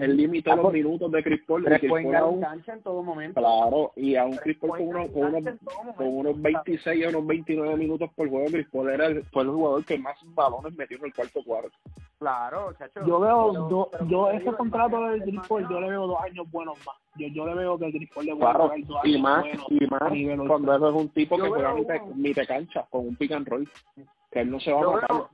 [0.00, 1.64] él, limitó los minutos de Chris Paul.
[1.64, 3.40] Chris Paul un, cancha en todo momento.
[3.40, 5.54] Claro, y a un Chris Paul con, unos, con, unos,
[5.96, 9.50] con unos 26 o unos 29 minutos por juego, Chris Paul era el, fue el
[9.50, 11.70] jugador que más balones metió en el cuarto cuarto.
[12.18, 13.06] Claro, chacho.
[13.06, 16.96] Yo veo, yo ese contrato de Chris Paul, yo le veo dos años buenos más.
[17.16, 20.74] Yo, yo le veo que Chris Paul le claro, dos y más, y más cuando
[20.74, 21.74] eso es un tipo que juega
[22.16, 23.68] mitad cancha con un pick and roll,
[24.34, 25.30] que él no se va a matar.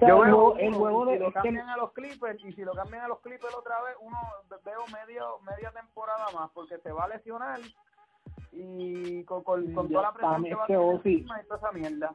[0.00, 3.04] Yo veo el juego de si lo cambian a los Clippers y si lo cambian
[3.04, 4.16] a los Clippers otra vez, uno
[4.64, 7.60] veo medio media temporada más porque se va a lesionar
[8.52, 12.14] y con, con, toda la presión que va a tener encima y toda esa mierda.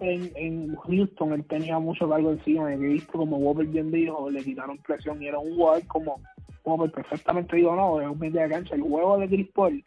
[0.00, 4.30] En, en Houston él tenía mucho cargo encima y he visto como Wobber bien dijo,
[4.30, 6.20] le quitaron presión y era un jugador como
[6.64, 9.84] Wobber perfectamente digo no, es un media cancha, el juego de Chris Paul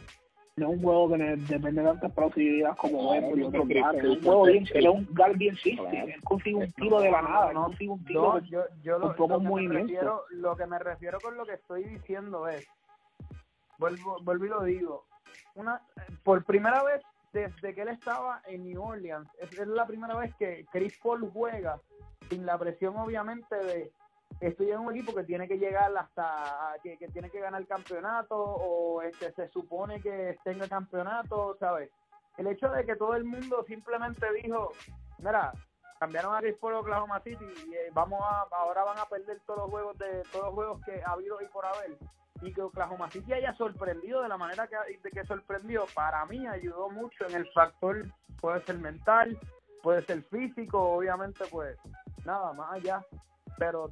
[0.57, 4.23] no es un juego que depende de tantas posibilidades como es y otros Es un
[4.23, 6.13] juego bien, es un guard bien simple.
[6.13, 9.27] Él consigue un tiro de la nada, no consigue un tiro yo, yo lo, lo,
[9.27, 12.65] que me refiero, lo que me refiero con lo que estoy diciendo es,
[13.77, 15.05] vuelvo, vuelvo y lo digo,
[15.55, 15.81] una
[16.23, 17.01] por primera vez
[17.33, 21.29] desde que él estaba en New Orleans, es, es la primera vez que Chris Paul
[21.33, 21.81] juega
[22.29, 23.91] sin la presión obviamente de
[24.39, 28.35] estoy en un equipo que tiene que llegar hasta que, tiene que ganar el campeonato
[28.37, 31.89] o este se supone que tenga campeonato, ¿sabes?
[32.37, 34.71] el hecho de que todo el mundo simplemente dijo,
[35.19, 35.53] mira,
[35.99, 39.59] cambiaron a Chris Paul Oklahoma City y eh, vamos a, ahora van a perder todos
[39.59, 41.97] los juegos de todos los juegos que ha habido y por haber
[42.41, 46.45] y que Oklahoma City haya sorprendido de la manera que, de que sorprendió, para mí
[46.45, 48.05] ayudó mucho en el factor,
[48.41, 49.39] puede ser mental,
[49.81, 51.77] puede ser físico, obviamente pues
[52.25, 53.01] nada más allá,
[53.57, 53.89] pero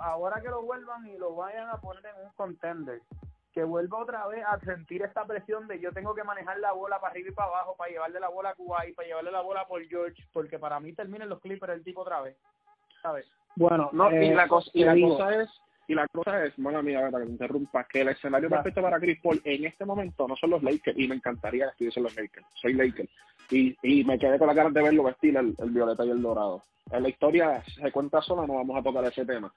[0.00, 3.00] ahora que lo vuelvan y lo vayan a poner en un contender,
[3.52, 7.00] que vuelva otra vez a sentir esta presión de yo tengo que manejar la bola
[7.00, 9.66] para arriba y para abajo, para llevarle la bola a Kuwait, para llevarle la bola
[9.66, 12.36] por George, porque para mí terminen los Clippers el tipo otra vez,
[13.00, 13.26] ¿sabes?
[13.56, 15.48] Bueno, no, y la, cosa, y la cosa es
[15.88, 18.98] y la cosa es, mala mía, para que te interrumpa, que el escenario perfecto para
[18.98, 22.16] Chris Paul en este momento no son los Lakers, y me encantaría que estuviesen los
[22.16, 22.46] Lakers.
[22.54, 23.10] Soy Lakers.
[23.50, 26.22] Y, y me quedé con la cara de verlo vestir el, el violeta y el
[26.22, 26.62] dorado.
[26.90, 29.52] En la historia se cuenta sola, no vamos a tocar ese tema.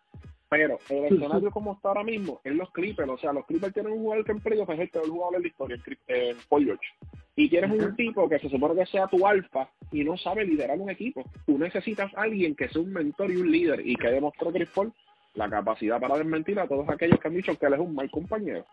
[0.49, 3.09] Pero el escenario como está ahora mismo es los Clippers.
[3.09, 5.41] O sea, los Clippers tienen un jugador que en playoff es el peor jugador de
[5.41, 6.87] la historia, en Paul George.
[7.35, 10.79] Y tienes un tipo que se supone que sea tu alfa y no sabe liderar
[10.79, 11.23] un equipo.
[11.45, 13.85] Tú necesitas a alguien que sea un mentor y un líder.
[13.85, 14.93] Y que demostró Chris Paul
[15.37, 18.09] la capacidad para desmentir a todos aquellos que han dicho que él es un mal
[18.09, 18.65] compañero.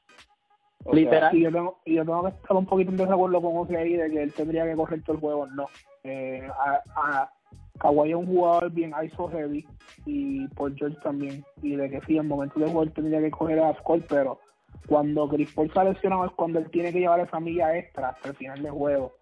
[0.92, 1.35] Literal.
[1.35, 3.96] y, yo tengo, y yo tengo que estar un poquito en desacuerdo con José ahí
[3.96, 5.46] de que él tendría que correr todo el juego.
[5.46, 5.66] No.
[6.03, 7.31] Eh, a, a
[7.79, 9.66] Kawhi es un jugador bien ISO heavy
[10.07, 11.44] y por George también.
[11.62, 14.40] Y de que sí, en momentos de juego tendría que coger a Scott, pero
[14.87, 18.31] cuando Chris Paul se lesionado es cuando él tiene que llevar esa milla extra hasta
[18.31, 19.12] el final del juego,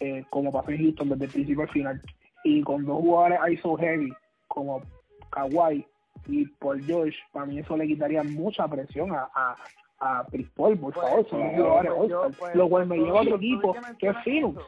[0.00, 2.02] eh, como pasó en Houston desde el principio al final.
[2.44, 4.12] Y con dos jugadores ISO heavy,
[4.48, 4.82] como
[5.30, 5.86] Kawhi
[6.26, 9.56] y por George, para mí eso le quitaría mucha presión a, a,
[10.00, 13.22] a Chris Paul, por pues, favor, son pues, jugadores pues, Lo cual me lleva a
[13.22, 14.60] otro equipo, que es Phoenix.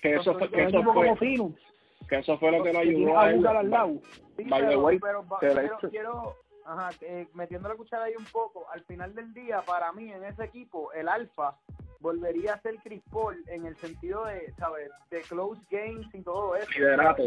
[0.00, 1.16] Que eso fue, que eso fue,
[2.08, 3.46] que eso fue lo que lo ayudó a él.
[3.46, 3.94] Al lado.
[4.36, 9.62] pero, quiero, quiero ajá, eh, metiendo la cuchara ahí un poco, al final del día,
[9.62, 11.56] para mí, en ese equipo, el alfa
[12.00, 14.90] volvería a ser Chris Paul en el sentido de, ¿sabes?
[15.10, 16.70] De close games y todo eso.
[16.70, 17.24] Liderato.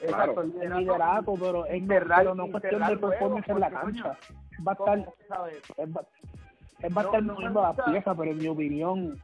[0.00, 4.18] Exacto, el liderato, pero es verdad, pero no cuestión de performance en la cancha.
[4.66, 5.62] Va a estar, ¿sabes?
[5.78, 6.02] va,
[6.96, 9.22] va a estar moviendo las piezas, pero en mi opinión,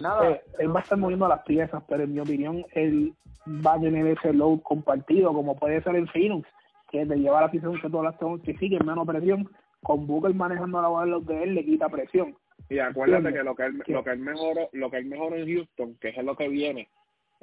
[0.00, 0.30] Nada.
[0.30, 3.14] Eh, él va a estar moviendo las piezas, pero en mi opinión, él
[3.46, 6.48] va a tener ese load compartido, como puede ser en Phoenix,
[6.90, 9.48] que de llevar la piezas que todas las tengo que siguen menos presión,
[9.82, 12.36] con Booker manejando la bola de él le quita presión.
[12.70, 15.46] Y acuérdate que lo que él, lo que él mejoró, lo que él mejoró en
[15.46, 16.88] Houston, que es lo que viene,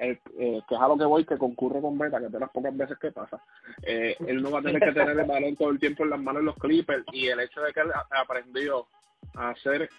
[0.02, 0.20] eh,
[0.68, 2.76] que es a lo que voy, que concurre con Beta, que es de las pocas
[2.76, 3.40] veces que pasa,
[3.84, 6.20] eh, él no va a tener que tener el balón todo el tiempo en las
[6.20, 8.88] manos de los Clippers y el hecho de que él aprendió
[9.36, 9.90] a ser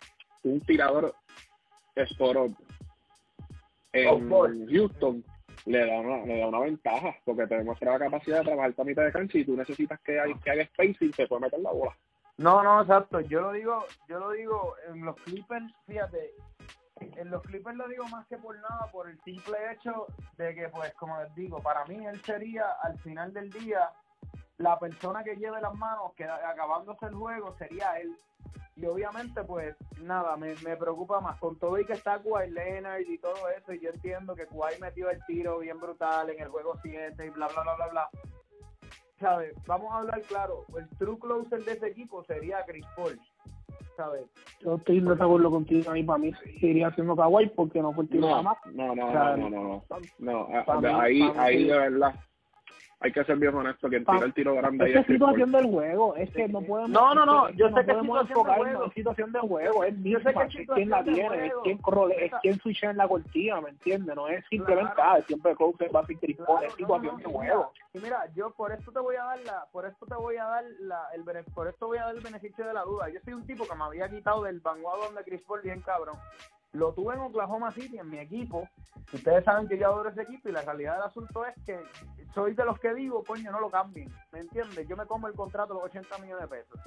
[0.43, 1.15] un tirador
[1.95, 2.57] Sport
[3.93, 5.25] en Houston
[5.67, 8.85] le da una, le da una ventaja porque te demuestra la capacidad de trabajar esta
[8.85, 11.71] mitad de cancha y tú necesitas que, hay, que haga spacing te puede meter la
[11.71, 11.97] bola.
[12.38, 13.21] No, no, exacto.
[13.21, 16.33] Yo lo digo, yo lo digo en los Clippers, fíjate,
[17.17, 20.69] en los Clippers lo digo más que por nada, por el simple hecho de que,
[20.69, 23.91] pues, como les digo, para mí él sería, al final del día,
[24.59, 28.17] la persona que lleve las manos, que acabándose el juego, sería él.
[28.75, 31.38] Y obviamente pues nada, me, me preocupa más.
[31.38, 34.81] Con todo y que está Kawhi Leonard y todo eso y yo entiendo que Kawhi
[34.81, 38.11] metió el tiro bien brutal en el juego 7 y bla bla bla bla bla.
[39.21, 39.55] ¿sabes?
[39.67, 43.21] Vamos a hablar claro, el true closer de ese equipo sería Chris Paul
[43.96, 44.22] ¿sabes?
[44.61, 48.11] Yo estoy de acuerdo contigo ahí para mí seguiría siendo Kawhi porque no fue el
[48.11, 48.57] tiro no, más.
[48.72, 49.85] No, no, no, no, no,
[50.18, 52.14] no, no, ahí, ahí de verdad
[53.03, 56.15] hay que ser bien honesto que tira el tiro grande es que situación del juego
[56.17, 58.85] es que no podemos no no no yo sé que podemos enfocarnos.
[58.87, 61.81] en situación de juego es misma, es quien la tiene es quien
[62.19, 66.01] es quien switcha en la cortina me entiendes no es simplemente ah siempre coach va
[66.01, 67.73] a ser claro, es situación de juego.
[67.95, 70.45] y mira yo por esto te voy a dar la por esto te voy a
[70.45, 73.09] dar la el por esto voy a dar el beneficio de la duda.
[73.09, 76.17] Yo soy un tipo que me había quitado del vanguardo de Chris Paul bien cabrón.
[76.73, 78.69] Lo tuve en Oklahoma City, en mi equipo.
[79.12, 81.79] Ustedes saben que yo adoro ese equipo y la realidad del asunto es que
[82.35, 84.12] soy de los que digo, coño, no lo cambien.
[84.33, 84.87] ¿Me entiendes?
[84.88, 86.81] Yo me como el contrato los 80 millones de pesos.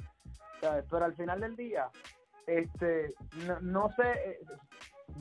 [0.89, 1.89] Pero al final del día,
[2.47, 3.13] este
[3.61, 4.39] no, sé, eh,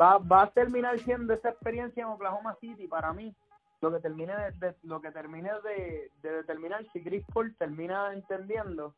[0.00, 3.34] va, va a terminar siendo esa experiencia en Oklahoma City para mí
[3.80, 8.94] lo que termine de, lo que termine de, determinar si Chris Paul termina entendiendo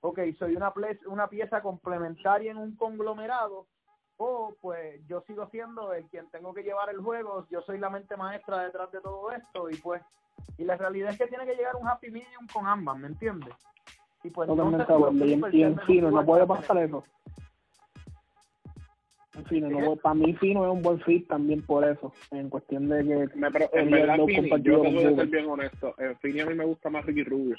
[0.00, 0.72] ok, soy una,
[1.06, 3.66] una pieza complementaria en un conglomerado
[4.16, 7.90] o pues yo sigo siendo el quien tengo que llevar el juego, yo soy la
[7.90, 10.02] mente maestra detrás de todo esto y pues
[10.58, 13.54] y la realidad es que tiene que llegar un happy medium con ambas, ¿me entiendes?
[14.22, 14.48] Y pues
[15.52, 17.04] y, en fino no puede pasar eso.
[19.36, 22.88] En fin, no, para mí Fino es un buen fit también por eso, en cuestión
[22.88, 23.36] de que...
[23.36, 26.46] Me, pero, en verdad, Fini, yo te voy a ser bien honesto, en Fini a
[26.46, 27.56] mí me gusta más Ricky Rubio,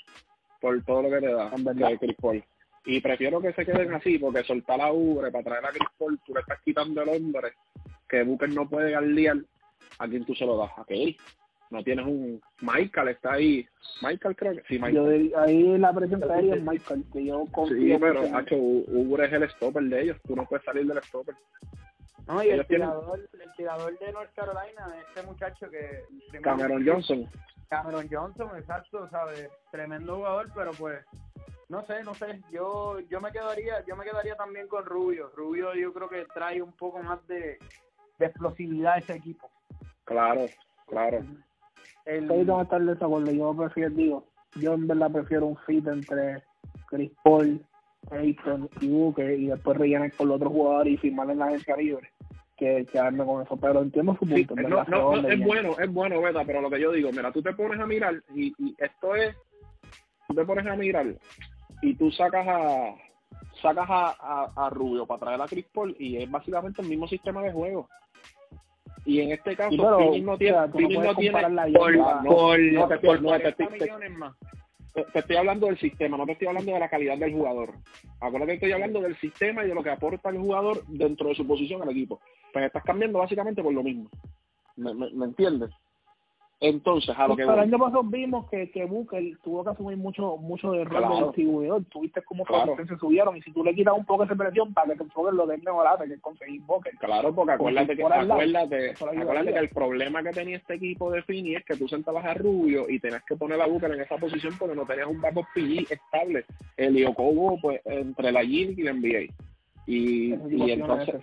[0.61, 1.51] por todo lo que te da,
[1.89, 2.43] que Chris Paul.
[2.85, 6.19] Y prefiero que se queden así, porque soltar la ubre para traer a Chris Paul,
[6.25, 7.53] tú le estás quitando el hombre
[8.07, 9.37] que Booker no puede guardiar,
[9.97, 10.71] ¿a quién tú se lo das?
[10.77, 11.15] ¿A qué?
[11.71, 12.39] No tienes un...
[12.61, 13.67] Michael está ahí.
[14.01, 14.63] Michael creo que...
[14.67, 15.29] Sí, Michael.
[15.31, 17.95] Yo ahí la presión es Michael, que yo confío.
[17.95, 20.17] Sí, pero, Hacho, Uber es el stopper de ellos.
[20.27, 21.35] Tú no puedes salir del stopper.
[22.27, 26.03] No, y el tirador, el tirador de North Carolina, este muchacho que...
[26.41, 27.29] Cameron Johnson.
[27.69, 29.49] Cameron Johnson, exacto, ¿sabes?
[29.71, 31.05] Tremendo jugador, pero pues
[31.69, 35.31] no sé, no sé, yo yo me quedaría yo me quedaría también con Rubio.
[35.35, 37.57] Rubio yo creo que trae un poco más de,
[38.19, 39.49] explosividad a ese equipo.
[40.03, 40.45] Claro,
[40.87, 41.23] claro.
[42.05, 42.31] El...
[42.31, 46.43] Ahí a estar de acuerdo, yo prefiero, digo, yo en verdad prefiero un fit entre
[46.87, 47.65] Chris Paul,
[48.11, 51.75] Ayton y Booker y después rellenar con los otros jugadores y firmar en la agencia
[51.75, 52.14] libre
[52.57, 54.55] que quedarme con eso, pero entiendo su punto.
[54.55, 57.53] no, no, es bueno, es bueno, Beta, pero lo que yo digo, mira, tú te
[57.53, 59.35] pones a mirar y, y esto es,
[60.27, 61.15] tú te pones a mirar
[61.81, 62.95] y tú sacas a
[63.61, 67.41] sacas a, a, Rubio para traer a Chris Paul y es básicamente el mismo sistema
[67.41, 67.87] de juego.
[69.05, 71.41] Y en este caso, sí, no tiene, no tiene
[71.73, 71.95] por,
[72.61, 73.53] no, te,
[75.13, 77.73] estoy hablando del sistema, no te estoy hablando de la calidad del jugador.
[78.19, 81.35] Acuérdate que estoy hablando del sistema y de lo que aporta el jugador dentro de
[81.35, 82.21] su posición al equipo.
[82.53, 84.09] Pues estás cambiando básicamente por lo mismo.
[84.77, 85.69] ¿Me, me, me entiendes?
[86.67, 90.37] Entonces, a lo que El año pasado vimos que, que Booker tuvo que asumir mucho
[90.37, 91.85] mucho de rol de distribuidor.
[91.85, 92.75] Tuviste como claro.
[92.75, 95.45] se subieron y si tú le quitas un poco esa presión para que enfoques lo
[95.45, 96.93] de mejorarte, que conseguir Booker.
[96.97, 101.55] Claro, porque acuérdate, que, acuérdate, acuérdate que el problema que tenía este equipo de Fini
[101.55, 104.55] es que tú sentabas a Rubio y tenías que poner a Booker en esa posición
[104.57, 106.45] porque no tenías un backup PG estable.
[106.77, 109.33] El Iokobo, pues, entre la G y la NBA.
[109.85, 111.21] Y, y entonces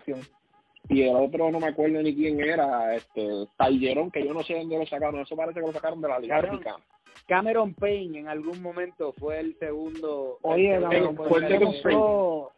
[0.92, 4.55] y el otro no me acuerdo ni quién era, este, Tallerón, que yo no sé
[4.55, 6.61] dónde lo sacaron, eso parece que lo sacaron de la Liga Cameron,
[7.26, 10.38] Cameron Payne en algún momento fue el segundo.
[10.42, 12.52] Oye, Cameron, fue el segundo.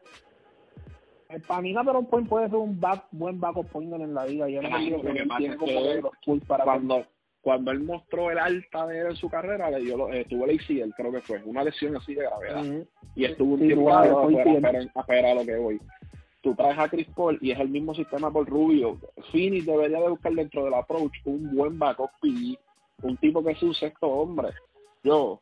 [1.28, 4.48] Eh, para mí Cameron Payne puede ser un back, buen backup point en la liga.
[4.48, 7.04] Yo no me digo que, que los para cuando,
[7.40, 11.12] cuando él mostró el alta de su carrera, le dio, eh, tuvo el ACL, creo
[11.12, 12.64] que fue, una lesión así de gravedad.
[13.14, 15.80] Y estuvo un tiempo a esperar a lo que voy
[16.44, 18.98] tú traes a Chris Paul y es el mismo sistema por Rubio.
[19.32, 22.58] Phoenix debería de buscar dentro del approach un buen backup PG,
[23.02, 24.50] un tipo que es un sexto hombre.
[25.02, 25.40] Yo,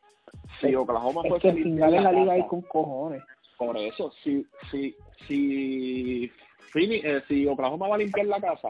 [0.61, 3.21] si Oklahoma es que final en la liga hay con cojones.
[3.57, 4.95] Por eso, si, si,
[5.27, 6.31] si,
[6.71, 8.69] Phoenix, eh, si Oklahoma va a limpiar la casa,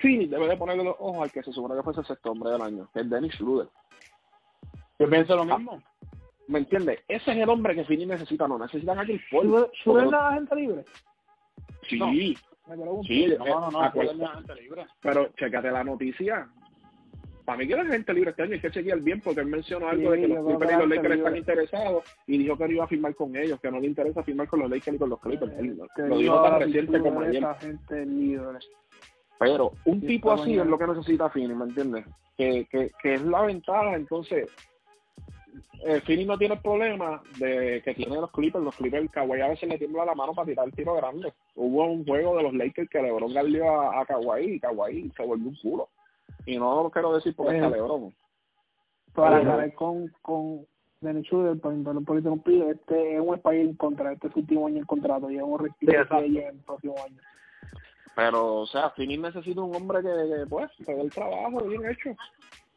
[0.00, 2.50] Phoenix debe de ponerle los ojos al que se supone que fue el sexto hombre
[2.50, 3.68] del año, que es Dennis Schroeder.
[5.00, 5.82] Yo pienso lo mismo.
[6.46, 7.00] ¿Me entiendes?
[7.08, 9.68] Ese es el hombre que Phoenix necesita, no necesitan a Chris Paul.
[9.82, 10.84] ¿Schroeder es la gente libre?
[11.88, 12.36] Sí,
[13.06, 13.92] sí, no, no, no,
[15.00, 16.48] pero checate la noticia.
[17.44, 19.88] Para mí que la gente libre este año hay que chequear bien porque él mencionó
[19.88, 22.84] algo de que los Clippers y los Lakers están interesados y dijo que no iba
[22.84, 25.20] a firmar con ellos, que no le interesa firmar con los Lakers y con los
[25.20, 25.52] Clippers.
[25.96, 27.44] lo dijo tan reciente como ayer.
[29.40, 32.06] Pero un tipo así es lo que necesita Fini, ¿me entiendes?
[32.36, 34.48] Que, que, que es la ventaja, entonces
[35.84, 38.64] eh, no tiene el problema de que tiene los Clippers.
[38.64, 41.32] Los Clippers, Kawhi a veces le tiembla la mano para tirar el tiro grande.
[41.54, 45.24] Hubo un juego de los Lakers que LeBron galdió a, a Kawhi y Kawhi se
[45.24, 45.88] volvió un culo.
[46.46, 48.14] Y no lo quiero decir porque está LeBron.
[49.14, 50.66] Para acabar con, con
[51.00, 54.86] Dennis Schroeder, por ejemplo, este es un espacio contra este es su último año en
[54.86, 57.18] contrato y es un respiro en el próximo año.
[58.14, 62.14] Pero, o sea, Fini necesita un hombre que, pues, se dé el trabajo bien hecho.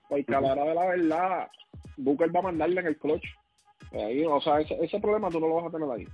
[0.08, 1.48] Porque a la hora de la verdad,
[1.98, 3.26] Booker va a mandarle en el clutch.
[3.91, 6.08] Ahí, o sea, ese, ese problema tú no lo vas a tener ahí.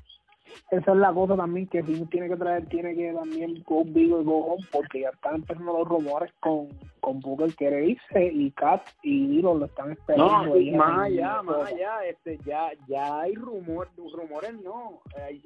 [0.69, 4.23] Esa es la cosa también que tiene que traer, tiene que también go big y
[4.23, 8.81] go home, porque ya están empezando los rumores con, con Booker quiere irse y Kat
[9.03, 10.55] y Dilo lo están esperando.
[10.55, 15.43] No, más allá, más allá, este, ya, ya hay rumor, rumores no, hay,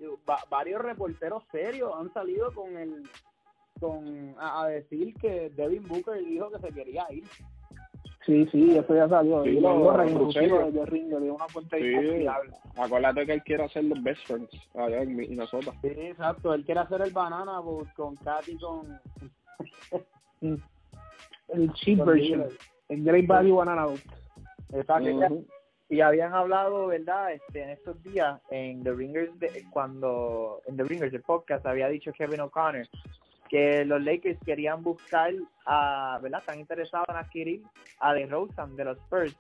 [0.50, 3.04] varios reporteros serios han salido con el,
[3.80, 7.24] con, a, a decir que Devin Booker dijo que se quería ir.
[8.26, 9.44] Sí, sí, eso ya salió.
[9.44, 12.26] Sí, lo, lo de Ringer, de una fuente sí.
[12.76, 15.72] Acuérdate que él quiere hacer los best friends allá en Minnesota.
[15.82, 16.54] Sí, exacto.
[16.54, 17.62] Él quiere hacer el banana
[17.96, 19.00] con Katy con...
[21.50, 22.46] el cheap version.
[22.90, 24.00] El Great Value Banana Boat.
[24.74, 25.46] Exacto.
[25.88, 27.34] Y habían hablado, ¿verdad?
[27.34, 31.90] Este, en estos días, en The Ringers, de, cuando en The Ringers, el podcast, había
[31.90, 32.88] dicho Kevin O'Connor
[33.50, 35.34] que los Lakers querían buscar
[35.66, 36.40] a, ¿verdad?
[36.40, 37.64] Están interesados en adquirir
[38.00, 39.36] a DeRozan de los Spurs.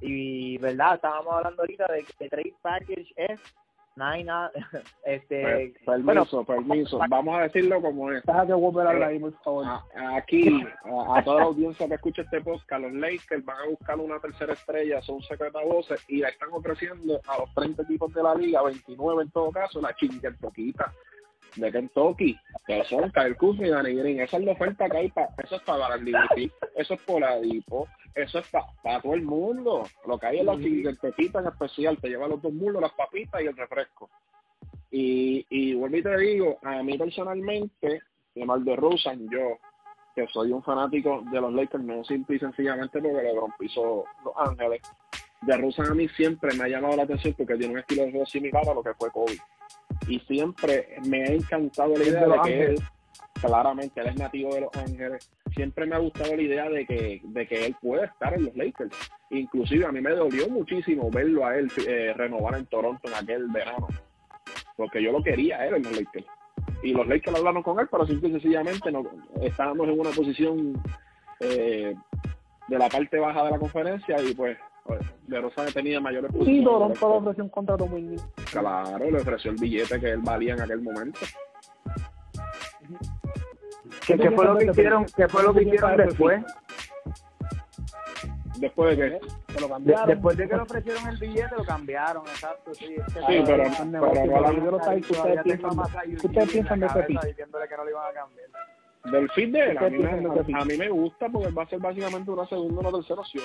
[0.00, 0.96] Y, ¿verdad?
[0.96, 3.40] Estábamos hablando ahorita de que el trade package es
[3.96, 4.30] nine,
[5.04, 7.00] este, permiso, permiso.
[7.08, 8.22] Vamos a decirlo como es.
[8.24, 9.66] Deja que ahí, por favor.
[10.14, 14.20] aquí, a, toda la audiencia que escucha este podcast, los Lakers van a buscar una
[14.20, 18.34] tercera estrella, son secreta voces, y la están ofreciendo a los 30 equipos de la
[18.36, 20.92] liga, 29 en todo caso, la chinga poquita
[21.60, 24.20] de Kentucky, que son Kyle Kuzma y Danny Green.
[24.20, 27.88] Esa es la oferta que hay para, eso es para Bradley eso es por Adipo,
[28.14, 28.48] eso es
[28.82, 29.84] para todo el mundo.
[30.06, 30.56] Lo que hay en la
[31.00, 34.08] pepita en especial, te lleva los dos mundos, las papitas y el refresco.
[34.90, 38.02] Y, y vuelvo y te digo, a mí personalmente,
[38.36, 39.58] mal de Rosen, yo,
[40.14, 44.34] que soy un fanático de los Lakers, no simple y sencillamente porque LeBron pisó Los
[44.36, 44.80] Ángeles,
[45.42, 48.10] de Rosen a mí siempre me ha llamado la atención porque tiene un estilo de
[48.10, 49.38] juego similar a lo que fue Kobe.
[50.06, 52.82] Y siempre me ha encantado la idea de, que él,
[53.40, 57.20] claramente, él es nativo de Los Ángeles, siempre me ha gustado la idea de que,
[57.22, 58.96] de que él puede estar en los Lakers.
[59.30, 63.48] Inclusive a mí me dolió muchísimo verlo a él eh, renovar en Toronto en aquel
[63.48, 63.88] verano,
[64.76, 66.26] porque yo lo quería él en los Lakers.
[66.82, 69.04] Y los Lakers hablaron con él, pero simple y sencillamente no,
[69.42, 70.80] estábamos en una posición
[71.40, 71.94] eh,
[72.68, 74.56] de la parte baja de la conferencia y pues
[75.26, 78.16] de Rosa tenía mayores Sí, Toronto le ofreció un contrato muy
[78.50, 81.20] Claro, le ofreció el billete que él valía en aquel momento.
[84.06, 86.42] ¿Qué, fue lo que hicieron, ¿Qué fue lo que hicieron después?
[88.58, 89.20] ¿Después de qué?
[89.60, 90.08] lo cambiaron.
[90.08, 92.74] después de que le ofrecieron el billete, lo cambiaron, exacto.
[92.74, 97.84] Sí, es que sí pero, pero, ustedes piensan, ustedes piensan de ese Diciéndole que no
[97.84, 98.48] le iban a cambiar.
[99.12, 101.78] Del fin de él, a mí, me, a mí me gusta porque va a ser
[101.78, 103.44] básicamente una segunda o una tercera opción.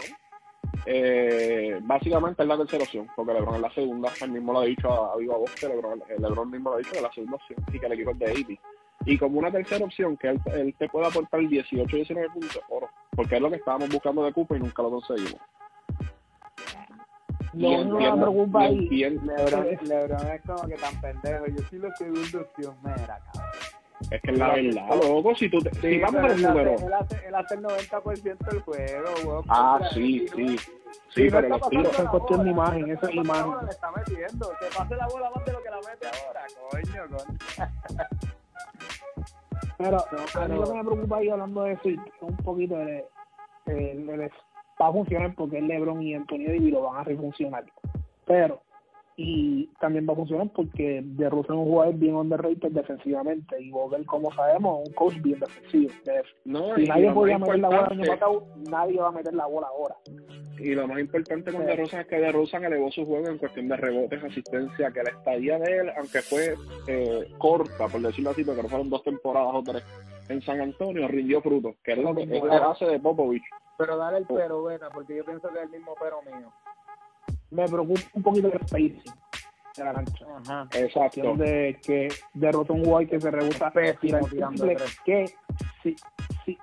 [0.86, 4.65] Eh, básicamente es la tercera opción, porque LeBron es la segunda, él mismo lo ha
[4.65, 7.38] dicho a, viva voz que LeBron, LeBron mismo lo ha dicho que es la segunda
[7.38, 8.61] opción y que el equipo es de 80.
[9.05, 12.89] Y como una tercera opción, que él, él te pueda aportar 18 19 puntos, oro,
[13.11, 15.39] porque es lo que estábamos buscando de Cooper y nunca lo conseguimos.
[17.53, 18.88] No, no me preocupa ahí.
[18.89, 21.45] Lebron, Lebron es como que tan pendejo.
[21.47, 23.42] Yo sí lo segunda opción, mira, cabrón.
[24.11, 26.75] Es que es la verdad, loco, si tú te, sí, si vamos al número.
[26.75, 29.45] Él hace, él hace el 90% del juego, weón.
[29.47, 30.57] Ah, sí, sí.
[31.09, 33.65] Sí, pero los tiros son cuestión de imagen, esa es imagen.
[33.65, 37.17] Le está metiendo, que pase la bola más de lo que la mete ahora, coño,
[37.17, 37.37] con.
[39.77, 39.97] pero
[40.41, 41.89] a mí lo que me preocupa ahí hablando de eso
[42.21, 43.05] un poquito de,
[43.65, 44.31] de,
[44.81, 47.63] va a funcionar porque el LeBron y Antonio Davis lo van a refuncionar.
[48.25, 48.62] Pero
[49.16, 53.70] y también va a funcionar porque de Russo es un jugador bien underrated defensivamente y
[53.70, 55.91] Vogel como sabemos es un coach bien defensivo.
[56.45, 59.68] No, si nadie podía meter la bola año pasado nadie va a meter la bola
[59.68, 59.95] ahora.
[60.57, 63.38] Y lo más importante con De Rosa es que De Rosa elevó su juego en
[63.38, 66.55] cuestión de rebotes, asistencia, que la estadía de él, aunque fue
[66.88, 69.84] eh, corta, por decirlo así, porque no fueron dos temporadas o tres,
[70.30, 73.43] en San Antonio rindió fruto, que es, lo que, es la base de Popovich.
[73.78, 76.51] Pero dale el pero, Beta, porque yo pienso que es el mismo pero mío
[77.53, 79.13] me preocupa un poquito el spacing
[79.77, 80.25] de la cancha.
[80.37, 80.67] Ajá.
[80.75, 81.35] Exacto.
[81.35, 84.19] De que derrota un guay que se rehúsa pésimo
[85.05, 85.25] que
[85.81, 85.95] sí,
[86.45, 86.57] sí,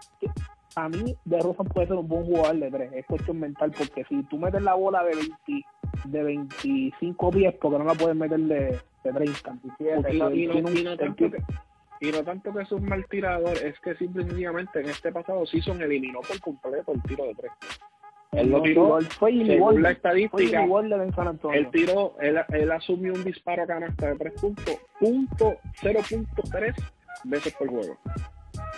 [0.77, 4.05] a mí de Rosa puede ser un buen jugador de tres, es cuestión mental porque
[4.05, 5.67] si tú metes la bola de 20
[6.05, 9.59] de 25 pies porque no la puedes meter de, de 30
[10.03, 11.43] y, no, y, no, tanto que,
[12.01, 15.83] y no tanto que es un mal tirador es que simplemente en este pasado Season
[15.83, 17.53] eliminó por completo el tiro de tres
[18.33, 20.65] él lo tiró, fue según la estadística,
[21.53, 26.75] él tiró, él, él asumió un disparo a canasta de 3 puntos, punto 0.3
[27.25, 27.97] veces por juego.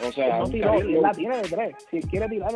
[0.08, 1.76] O sea, no tiró, él la tiene de 3.
[1.90, 2.50] Si él quiere tirar,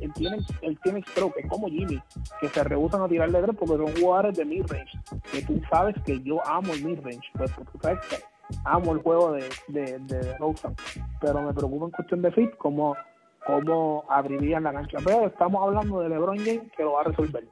[0.00, 1.38] él, tiene, él tiene stroke.
[1.38, 2.00] Es como Jimmy,
[2.40, 4.98] que se rehusan a tirar de 3 porque son jugadores de mid-range.
[5.30, 7.28] Que tú sabes que yo amo el mid-range.
[7.34, 8.16] Pues tú sabes que
[8.64, 10.74] amo el juego de, de, de Rosen.
[11.20, 12.96] Pero me preocupa en cuestión de fit, como
[13.48, 14.98] cómo abrirían la cancha.
[15.04, 17.44] Pero estamos hablando de LeBron James que lo va a resolver.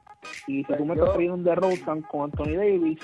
[0.45, 2.99] Y si tú me estás trayendo un de Rosen con Anthony Davis,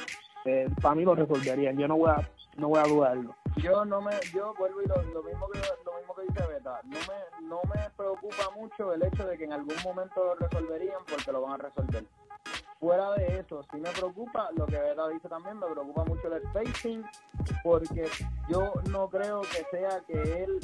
[0.45, 1.77] eh, para mí lo resolverían.
[1.77, 3.35] Yo no voy a no voy a dudarlo.
[3.57, 6.97] Yo no me, yo vuelvo y lo, mismo que lo mismo que dice Beta, no
[6.99, 11.31] me, no me preocupa mucho el hecho de que en algún momento lo resolverían porque
[11.31, 12.05] lo van a resolver.
[12.79, 16.43] Fuera de eso, sí me preocupa, lo que Beta dice también, me preocupa mucho el
[16.49, 17.03] spacing,
[17.63, 18.07] porque
[18.49, 20.59] yo no creo que sea que él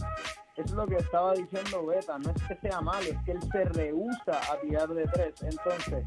[0.60, 3.64] es lo que estaba diciendo Beta, no es que sea malo, es que él se
[3.66, 5.42] rehúsa a tirar de tres.
[5.42, 6.06] Entonces,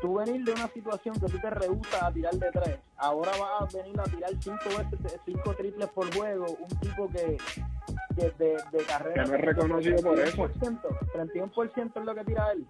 [0.00, 3.74] tú venir de una situación que tú te rehusas a tirar de tres, ahora vas
[3.74, 7.38] a venir a tirar cinco veces, cinco triples por juego, un tipo que,
[8.16, 9.24] que de, de carrera...
[9.24, 10.48] Que no es reconocido por eso.
[10.48, 12.66] 31% es lo que tira él.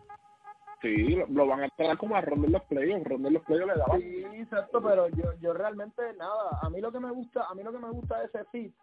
[0.83, 4.01] Sí, lo, van a esperar como a rondar los playoffs, rondar los playoffs le daban.
[4.01, 7.63] Sí, exacto, pero yo, yo realmente nada, a mí lo que me gusta, a mí
[7.63, 8.75] lo que me gusta de ese fit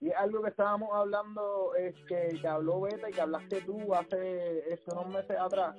[0.00, 3.94] y es algo que estábamos hablando, es que, que habló Beta y que hablaste tú
[3.94, 5.76] hace estos unos meses atrás,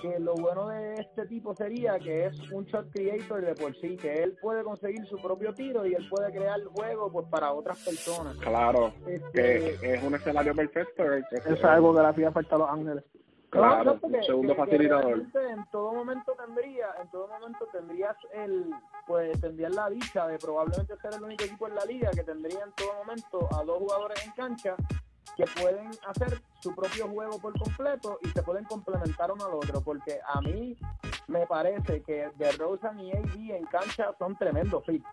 [0.00, 3.96] que lo bueno de este tipo sería que es un shot creator de por sí,
[3.96, 7.84] que él puede conseguir su propio tiro y él puede crear juego pues para otras
[7.84, 8.36] personas.
[8.36, 11.02] Claro, este, que es un escenario perfecto.
[11.12, 13.04] es algo que le hacía falta a los Ángeles.
[13.50, 15.18] Claro, segundo facilitador.
[15.18, 18.70] en todo momento tendría, en todo momento tendrías el,
[19.06, 22.64] pues tendrías la dicha de probablemente ser el único equipo en la liga que tendría
[22.64, 24.76] en todo momento a dos jugadores en cancha
[25.36, 29.80] que pueden hacer su propio juego por completo y se pueden complementar uno al otro,
[29.82, 30.76] porque a mí
[31.28, 35.04] me parece que de Rosen y AD en cancha son tremendos fit.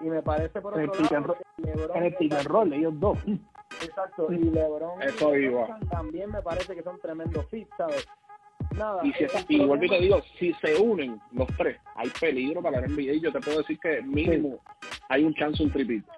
[0.00, 3.18] Y me parece por otro lado LeBron en el pick roll, ellos dos.
[3.82, 5.50] Exacto, y LeBron Eso y
[5.88, 8.06] también me parece que son tremendos fit, ¿sabes?
[8.76, 12.62] Nada, y, si, y vuelvo y te digo, si se unen los tres, hay peligro
[12.62, 13.20] para la NBA.
[13.20, 14.60] Yo te puedo decir que mínimo
[15.08, 16.10] hay un chance, un tripito.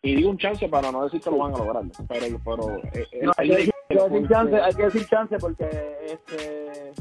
[0.00, 3.06] Y digo un chance para no decir que lo van a lograr, pero, pero eh,
[3.12, 5.68] eh, hay, que decir chance, hay que decir chance porque
[6.04, 6.92] este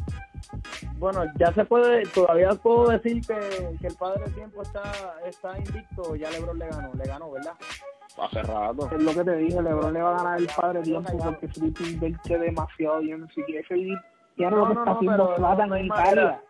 [0.98, 5.58] bueno, ya se puede, todavía puedo decir que, que el padre del tiempo está, está
[5.58, 7.56] invicto, ya Lebron le ganó, le ganó, ¿verdad?
[8.18, 8.90] Hace rato.
[8.92, 11.84] Es lo que te dije, Lebron le va a ganar el padre tiempo porque Felipe
[11.84, 13.98] invierte demasiado bien, si quiere seguir,
[14.38, 16.42] ya no, lo que está haciendo Plata en Italia.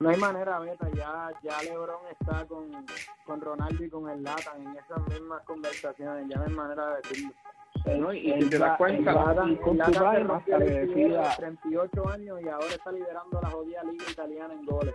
[0.00, 2.86] No hay manera, Beta, ya, ya LeBron está con,
[3.26, 6.96] con Ronaldo y con el Latan en esas mismas conversaciones, ya no hay manera de
[6.96, 7.34] decirlo.
[8.12, 9.12] Y te das cuenta,
[9.48, 14.66] y con que decida 38 años y ahora está liderando la jodida liga italiana en
[14.66, 14.94] goles.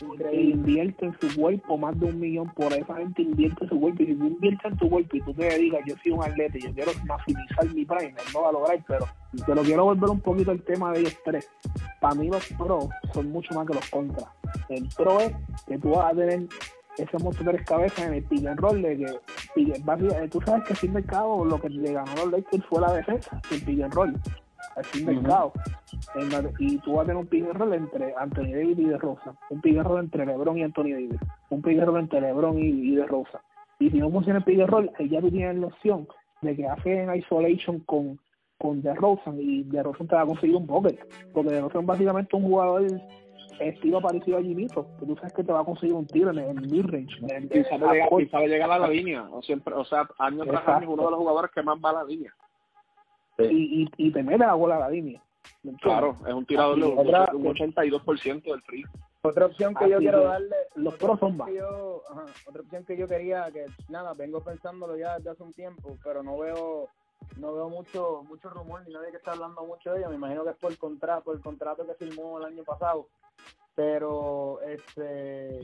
[0.00, 0.54] Increíble.
[0.54, 4.06] Invierte en su cuerpo más de un millón por esa gente invierte su cuerpo y
[4.06, 6.62] si tú inviertes en tu cuerpo y tú te digas yo soy un atleta y
[6.62, 9.06] yo quiero maximizar mi prime, no va a lograr, pero
[9.46, 11.48] te lo quiero volver un poquito al tema de ellos tres.
[12.00, 14.28] Para mí los pros son mucho más que los contras.
[14.68, 15.32] El pro es
[15.66, 16.40] que tú vas a tener
[16.98, 19.06] ese monstruo de tres cabezas en el pick and roll de que
[19.56, 22.92] eh, tú sabes que sin mercado lo que le ganó a los Lakers fue la
[22.92, 24.14] defensa, el pick and roll,
[24.76, 25.08] al fin
[26.58, 29.34] y tú vas a tener un pick and roll entre Anthony Davis y De Rosa,
[29.50, 32.58] un pick and roll entre LeBron y Anthony Davis, un pick and roll entre LeBron
[32.58, 33.40] y, De Rosa.
[33.78, 36.06] Y si no funciona el pick and roll, ya tú tienes la opción
[36.42, 38.18] de que hacen isolation con
[38.58, 40.98] con De Rosa y De Rosa te va a conseguir un pocket,
[41.32, 42.86] porque De Rosa es básicamente un jugador
[43.60, 46.38] estilo parecido a Jimito, que tú sabes que te va a conseguir un tiro en
[46.38, 47.16] el mid-range.
[47.52, 51.04] Y sabe, sabe, llegar a la línea, o, siempre, o sea, año tras año uno
[51.04, 52.34] de los jugadores que más va a la línea.
[53.38, 55.22] Y, y, y te mete la bola a la línea.
[55.80, 58.84] Claro, es un tirador de un 82% del free.
[59.22, 63.66] Otra opción que yo quiero darle, los pros son otra opción que yo quería, que
[63.88, 66.88] nada, vengo pensándolo ya desde hace un tiempo, pero no veo
[67.38, 70.10] no veo mucho mucho rumor ni nadie que está hablando mucho de ello.
[70.10, 73.08] Me imagino que es por el contrato, por el contrato que firmó el año pasado
[73.76, 75.60] pero este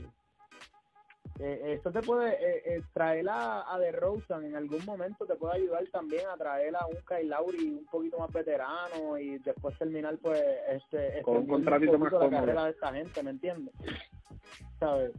[1.40, 5.56] eh, esto te puede eh, eh, traer a, a DeRozan en algún momento te puede
[5.56, 10.18] ayudar también a traer a un Kyle Lowry un poquito más veterano y después terminar
[10.18, 13.74] pues este con un contratito más la carrera de esta gente ¿me entiendes?
[14.78, 15.12] ¿sabes?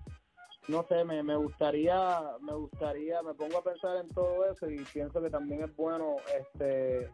[0.68, 4.78] No sé me, me gustaría me gustaría me pongo a pensar en todo eso y
[4.93, 7.09] pienso que también es bueno este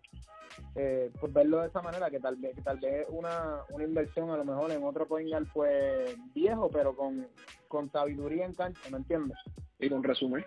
[0.76, 4.30] eh, pues verlo de esa manera, que tal vez que tal vez una, una inversión
[4.30, 7.28] a lo mejor en otro point pues viejo, pero con,
[7.68, 9.38] con sabiduría en cancha, ¿me entiendes?
[9.80, 10.45] Y con resumen.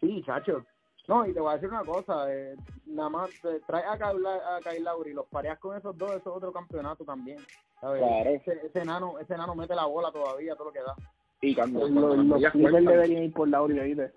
[0.00, 0.64] Sí, chacho.
[1.06, 4.26] No, y te voy a decir una cosa, eh, nada más eh, trae a Kyle,
[4.26, 7.38] a Kyle Lauri, los pareas con esos dos, eso es otro campeonato también.
[8.26, 10.94] Ese, ese, enano, ese enano mete la bola todavía, todo lo que da.
[11.40, 14.12] Y cuando, los, los, deberían ir por Lauri, ¿oíste?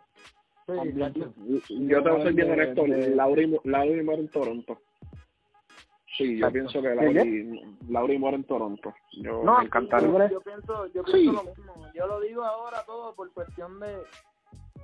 [0.68, 4.80] Sí, yo te voy a ser bien honesto, Lauri, Lauri muere en Toronto.
[6.18, 8.94] Sí, yo pienso que Lauri, Lauri muere en Toronto.
[9.14, 10.30] Yo no, me encantaría.
[10.30, 11.74] Yo, pienso, yo pienso lo mismo.
[11.94, 13.98] Yo lo digo ahora todo por cuestión de,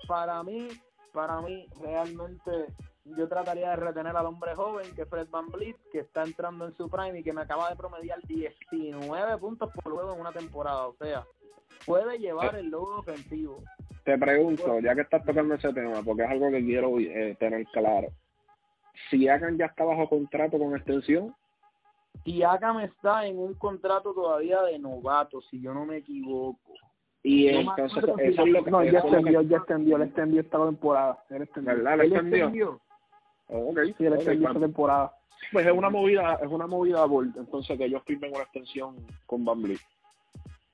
[0.08, 0.68] para mí,
[1.14, 2.68] para mí realmente
[3.16, 6.66] yo trataría de retener al hombre joven que es Fred Van Vliet, que está entrando
[6.66, 10.32] en su prime y que me acaba de promediar 19 puntos por juego en una
[10.32, 10.88] temporada.
[10.88, 11.26] O sea,
[11.88, 13.64] puede llevar el logro ofensivo.
[14.04, 17.66] Te pregunto, ya que estás tocando ese tema, porque es algo que quiero eh, tener
[17.68, 18.10] claro
[19.10, 21.36] Siakam ya está bajo contrato con extensión.
[22.24, 26.74] Siakam está en un contrato todavía de novato, si yo no me equivoco.
[27.24, 28.72] Y entonces, eso es lo que...
[28.72, 31.24] No, ya extendió, ya extendió, él extendió esta temporada.
[31.30, 31.76] Él extendió.
[31.76, 31.94] ¿Verdad?
[31.94, 32.82] ¿Él extendió?
[33.48, 33.94] Oh, okay.
[33.98, 35.14] Sí, él extendió esta temporada.
[35.52, 37.06] Pues es una movida, es una movida
[37.38, 39.62] entonces que ellos firmen una extensión con Van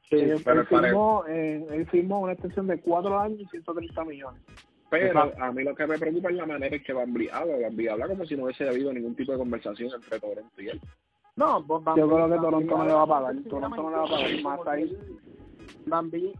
[0.09, 4.41] Sí, pero él, firmó, eh, él firmó una extensión de 4 años y 130 millones.
[4.89, 7.57] Pero a mí lo que me preocupa es la manera en que Bambi habla.
[7.57, 10.81] Bambi habla como si no hubiese habido ningún tipo de conversación entre Toronto y él.
[11.35, 13.35] No, pues yo creo que Toronto no le va a pagar.
[13.49, 14.97] Toronto no le va a pagar más ahí.
[15.85, 16.33] Bambi,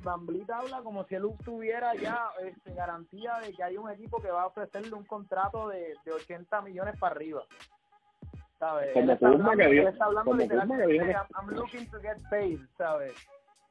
[0.53, 4.43] habla como si él tuviera ya este, garantía de que hay un equipo que va
[4.43, 7.43] a ofrecerle un contrato de, de 80 millones para arriba.
[8.59, 8.93] ¿Sabes?
[8.93, 9.89] Como Kuzma que dijo.
[9.89, 11.05] Está hablando como que dijo.
[11.05, 13.14] I'm, looking to get paid, ¿sabes?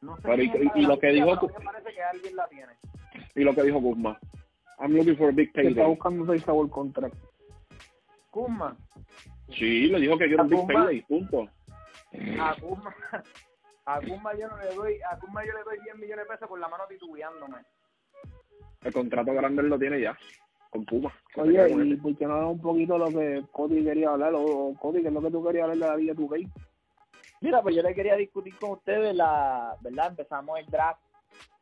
[0.03, 1.49] No sé Pero y, y, lo que dijo.
[1.65, 2.73] parece que alguien la tiene.
[3.35, 4.19] Y lo que dijo Kuzma.
[4.79, 5.71] I'm looking for a big payday.
[5.73, 7.15] Está buscando seis sabor contract.
[8.31, 8.77] Kuma.
[9.51, 11.49] Sí, le dijo que quiere un big payday, punto.
[12.41, 12.95] a Kuzma,
[13.87, 16.49] a Kuzma yo no le doy, a Kuzma yo le doy 10 millones de pesos
[16.49, 17.59] con la mano titubeándome.
[18.83, 20.19] El contrato grande lo tiene ya,
[20.71, 21.13] con Puma.
[21.37, 24.33] Oye, ¿y por qué no un poquito lo que Cody quería hablar?
[24.35, 26.49] O Cody, ¿qué es lo que tú querías hablar de la vida de tu gay?
[27.43, 30.11] Mira, pues yo le quería discutir con ustedes la, ¿verdad?
[30.11, 31.01] Empezamos el draft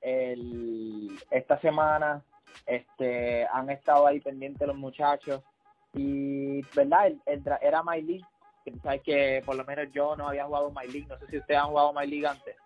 [0.02, 2.22] el, esta semana,
[2.66, 5.42] este, han estado ahí pendientes los muchachos
[5.94, 7.06] y, ¿verdad?
[7.06, 8.24] El, el era My League,
[8.62, 11.38] que sabes que por lo menos yo no había jugado My League, no sé si
[11.38, 12.56] ustedes han jugado My League antes.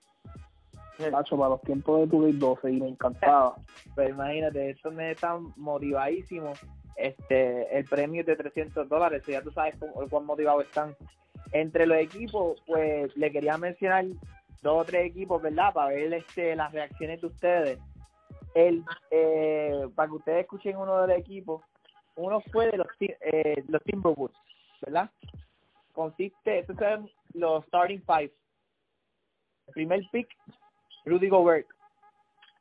[0.99, 3.55] Nacho, para los tiempos de tu League 12 y me encantaba.
[3.95, 6.53] Pero imagínate, eso me está motivadísimo.
[6.97, 9.77] Este, el premio es de 300 dólares, ya tú sabes
[10.11, 10.97] cuán motivados están.
[11.55, 14.05] Entre los equipos, pues le quería mencionar
[14.61, 15.73] dos o tres equipos, ¿verdad?
[15.73, 17.79] Para ver este, las reacciones de ustedes.
[18.57, 21.63] El, eh, para que ustedes escuchen uno de los equipos,
[22.17, 24.37] uno fue de los, eh, los Timberwolves,
[24.83, 25.09] ¿verdad?
[25.93, 28.33] Consiste, estos son los starting five.
[29.69, 30.29] El primer pick,
[31.05, 31.69] Rudy Gobert.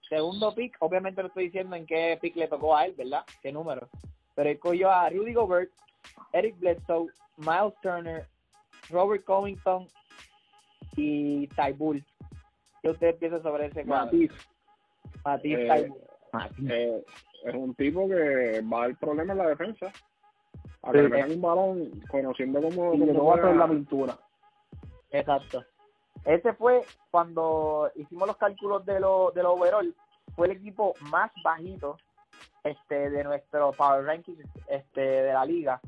[0.07, 3.23] Segundo pick, obviamente lo estoy diciendo en qué pick le tocó a él, ¿verdad?
[3.41, 3.89] ¿Qué número?
[4.35, 5.71] Pero él cogió a Rudy Gobert,
[6.31, 8.27] Eric Bledsoe, Miles Turner,
[8.89, 9.87] Robert Covington
[10.95, 12.03] y Taibul.
[12.81, 14.31] ¿Qué usted piensa sobre ese Matiz.
[15.23, 15.91] Matiz eh,
[16.69, 17.03] eh,
[17.45, 19.91] es un tipo que va al problema en la defensa.
[20.81, 24.19] A que un balón conociendo cómo, cómo va a hacer la pintura.
[25.11, 25.63] Exacto.
[26.25, 29.95] Ese fue cuando hicimos los cálculos de lo, de lo overall,
[30.35, 31.97] fue el equipo más bajito
[32.63, 35.81] este de nuestro power ranking este de la liga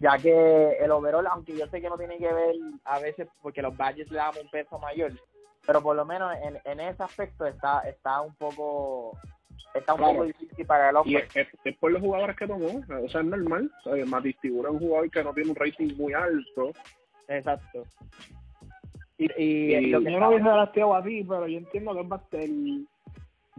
[0.00, 3.62] ya que el overall, aunque yo sé que no tiene que ver a veces porque
[3.62, 5.12] los badges le damos un peso mayor,
[5.66, 9.16] pero por lo menos en, en ese aspecto está está un poco
[9.74, 11.28] está un poco difícil para el hombre.
[11.34, 13.70] Y es, por los jugadores que tomó, o sea, es normal.
[13.84, 16.72] O sea, Matis es un jugador que no tiene un rating muy alto.
[17.28, 17.84] Exacto.
[19.18, 22.88] Y, y, lo que yo no hubiese drafteado así, pero yo entiendo que es el,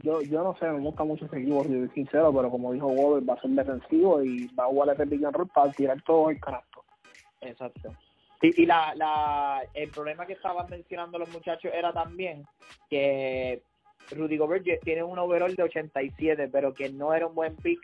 [0.04, 2.88] yo, yo no sé, me gusta mucho ese equipo, si soy sincero, pero como dijo
[2.88, 6.02] Wober, va a ser defensivo y va a jugar ese pick and roll para tirar
[6.04, 6.84] todo el canasto.
[7.42, 7.94] Exacto.
[8.42, 12.46] Y, y la, la, el problema que estaban mencionando los muchachos era también
[12.90, 13.62] que
[14.12, 17.80] Rudy Gobert tiene un overall de 87, pero que no era un buen pick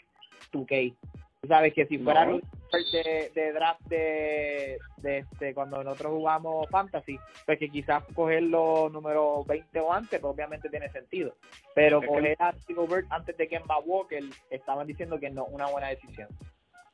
[0.51, 0.95] 2K.
[1.41, 2.27] Tú sabes que si fuera
[2.71, 9.43] de, de, draft de, de, este cuando nosotros jugamos fantasy, pues que quizás cogerlo número
[9.45, 11.35] 20 o antes, pues obviamente tiene sentido.
[11.73, 16.27] Pero coger a Gobert antes de Kemba Walker, estaban diciendo que no una buena decisión.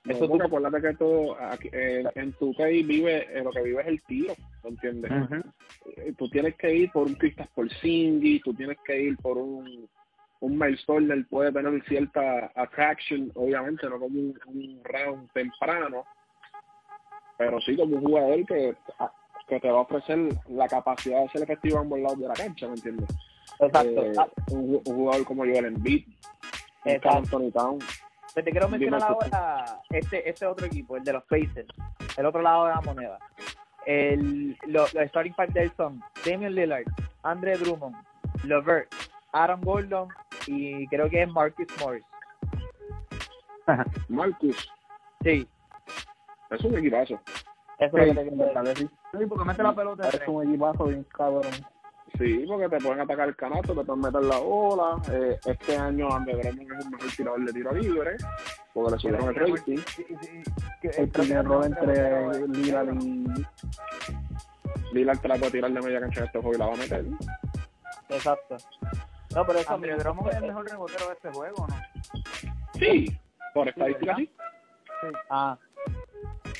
[0.07, 4.35] Eso tú acuérdate que todo en tu país vive, lo que vive es el tiro,
[4.63, 5.11] ¿me entiendes?
[5.95, 9.37] Eh, tú tienes que ir por un Cristas por Cindy, tú tienes que ir por
[9.37, 9.87] un
[10.43, 16.05] un milestone puede tener cierta attraction, obviamente, no como un, round temprano,
[17.37, 18.75] pero sí como un jugador que,
[19.47, 20.19] que te va a ofrecer
[20.49, 23.07] la capacidad de ser efectivo a ambos lados de la cancha, ¿me entiendes?
[23.57, 24.03] Exacto.
[24.03, 24.13] Eh,
[24.51, 26.07] un, jugador como Joel Embiid,
[26.83, 27.79] Anthony Town.
[28.35, 31.69] Te quiero mencionar ahora este, este otro equipo, el de los Pacers,
[32.17, 33.17] el otro lado de la moneda.
[33.85, 36.83] El, los, starting five de son Damian Lillard,
[37.21, 37.95] Andre Drummond,
[38.43, 38.93] Levert,
[39.31, 40.09] Aaron Gordon
[40.47, 42.03] y creo que es Marcus Morris.
[44.09, 44.71] Marcus.
[45.23, 45.47] Sí.
[46.49, 47.19] Es un equipazo.
[47.79, 48.75] Eso es lo que te.
[48.75, 50.09] Sí, porque mete la pelota.
[50.09, 51.51] Es un equipazo bien cabrón.
[52.17, 55.01] Sí, porque te pueden atacar el canasto, te pueden meter la ola.
[55.11, 58.17] Eh, este año André Drummond es un mejor tirador de tiro libre,
[58.71, 59.77] porque le subieron el rating.
[59.77, 60.43] Sí, sí,
[60.95, 63.25] el primer entre Lillard y...
[64.93, 67.05] Lillard trata de tirar de media cancha de este juego y la va a meter.
[68.09, 68.57] Exacto.
[69.35, 71.75] No, pero eso, André Drummond es el mejor rebotero de este juego, ¿no?
[72.73, 73.17] Sí,
[73.53, 74.31] por estadística sí.
[75.01, 75.07] sí.
[75.29, 75.57] Ah.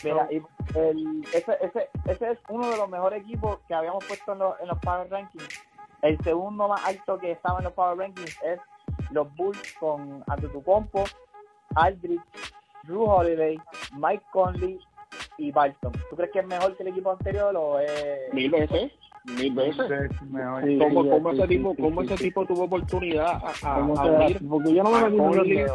[0.04, 0.42] Mira, y
[0.76, 4.60] el, ese, ese, ese es uno de los mejores equipos que habíamos puesto en los,
[4.60, 5.66] en los Power Rankings.
[6.02, 8.60] El segundo más alto que estaba en los Power Rankings es
[9.12, 11.04] los Bulls con Antetokounmpo,
[11.76, 12.22] Aldridge,
[12.84, 13.58] Drew Holiday,
[13.94, 14.80] Mike Conley
[15.38, 15.94] y Barton.
[16.10, 18.34] ¿Tú crees que es mejor que el equipo anterior o es...?
[18.34, 18.92] Mil veces
[19.26, 20.12] mil veces.
[20.20, 24.84] Sí, ¿Cómo, cómo ese tipo, cómo ese tipo tuvo oportunidad a, a, a Porque yo
[24.84, 25.68] no me Holiday,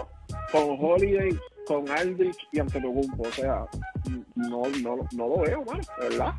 [0.52, 3.66] con Holiday, con Aldrich y Antetokounmpo, o sea,
[4.34, 6.34] no, no, no lo veo, mano, ¿verdad?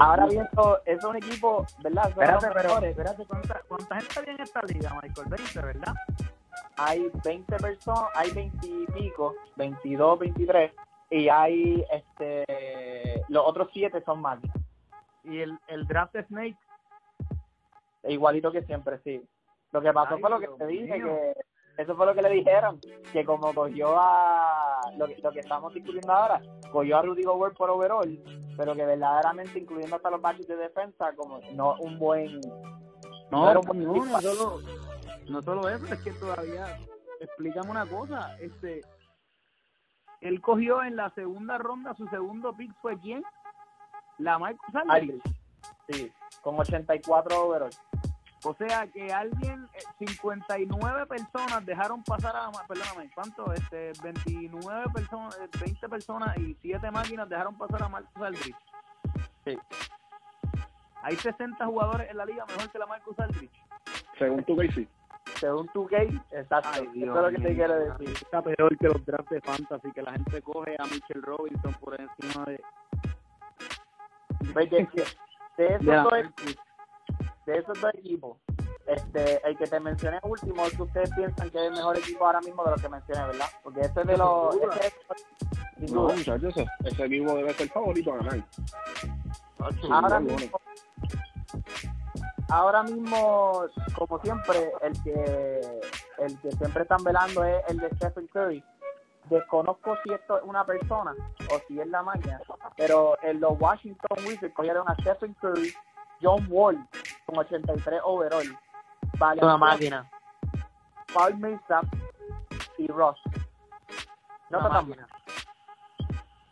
[0.00, 2.08] Ahora bien, eso es un equipo, ¿verdad?
[2.08, 5.28] Espérate, pero, espérate, ¿cuánta, ¿cuánta gente había en esta liga, Michael?
[5.28, 5.94] 20, ¿verdad?
[6.76, 10.72] Hay 20 personas, hay 20 y pico, 22, 23
[11.10, 14.56] y hay este los otros siete son máquinas.
[15.24, 16.56] ¿Y el, el draft de Snake?
[18.04, 19.22] Igualito que siempre, sí.
[19.72, 21.34] Lo que pasó fue lo que te dije, que
[21.76, 22.80] eso fue lo que le dijeron,
[23.12, 26.40] que como cogió a lo, lo que estamos discutiendo ahora,
[26.72, 28.22] cogió a Rudy Gobert por overall,
[28.56, 32.40] pero que verdaderamente, incluyendo hasta los baches de defensa, como no un buen...
[33.30, 34.60] No, no, no, solo,
[35.28, 36.78] no solo eso, es que todavía,
[37.20, 38.80] explícame una cosa, este,
[40.20, 43.22] él cogió en la segunda ronda, su segundo pick fue quién?
[44.18, 45.22] La Michael Sanders.
[45.88, 46.12] Sí,
[46.42, 47.70] con 84 overall.
[48.44, 49.68] O sea que alguien,
[49.98, 53.52] 59 eh, personas dejaron pasar a, perdóname, ¿cuánto?
[53.52, 58.56] Este, 29 personas, 20 personas y 7 máquinas dejaron pasar a Marcus Aldrich.
[59.44, 59.58] Sí.
[61.02, 63.52] Hay 60 jugadores en la liga mejor que la Marcus Aldrich.
[64.18, 64.88] Según tu sí.
[65.40, 66.68] Según tu gay, exacto.
[66.74, 68.10] Ay, Dios Eso es lo que te quiero decir.
[68.10, 71.98] Está peor que los drafts de fantasy, que la gente coge a Mitchell Robinson por
[71.98, 72.60] encima de...
[74.54, 74.66] de,
[75.56, 76.10] de eso
[77.46, 78.38] de esos dos equipos,
[78.86, 82.26] este, el que te mencioné último es que ustedes piensan que es el mejor equipo
[82.26, 83.46] ahora mismo de los que mencioné, ¿verdad?
[83.62, 84.56] Porque ese es de los...
[84.56, 88.44] Ese no, muchachos, ese, equipo debe ser favorito a ganar.
[89.90, 90.60] Ahora mismo,
[92.50, 93.64] ahora mismo,
[93.96, 95.80] como siempre, el que
[96.18, 98.64] el que siempre están velando es el de Stephen Curry.
[99.28, 101.14] Desconozco si esto es una persona
[101.52, 102.40] o si es la maña,
[102.76, 105.72] pero en los Washington Wizards cogieron a Stephen Curry,
[106.20, 106.78] John Wall
[107.26, 108.58] con 83 overall.
[109.18, 110.10] Vale, una máquina.
[111.14, 111.84] Paul Millsap
[112.78, 113.20] y Ross.
[114.50, 115.06] No una máquina.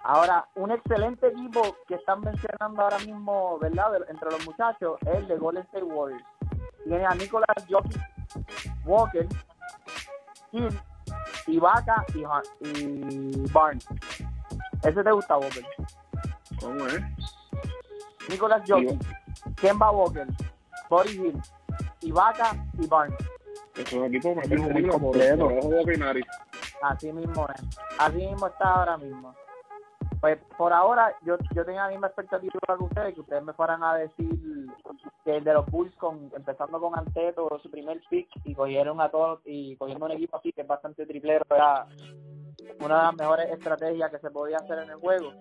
[0.09, 3.93] Ahora, un excelente equipo que están mencionando ahora mismo, ¿verdad?
[4.09, 6.25] Entre los muchachos, es el de Golden State Warriors.
[6.83, 8.01] Tiene a Nicolas Jokic,
[8.87, 9.29] Walker,
[10.51, 10.81] Hill,
[11.49, 12.25] Ibaka y,
[12.71, 13.87] y Barnes.
[14.83, 15.67] ¿Ese te gusta, Walker?
[16.59, 17.03] ¿Cómo es?
[18.31, 18.99] Nicolas Jokic.
[19.57, 20.27] Kemba Walker,
[20.89, 21.43] Body Hill,
[22.01, 23.19] Ibaka y Barnes.
[23.77, 25.49] Es un equipo muy completo.
[26.81, 27.63] Así mismo es.
[27.99, 29.35] Así mismo está ahora mismo.
[30.21, 33.83] Pues por ahora yo yo tenía la misma expectativa que ustedes, que ustedes me fueran
[33.85, 34.29] a decir
[35.25, 39.11] que el de los Bulls, con, empezando con Anteto, su primer pick, y cogieron a
[39.11, 41.87] todos, y cogiendo un equipo así que es bastante triplero, era
[42.81, 45.33] una de las mejores estrategias que se podía hacer en el juego.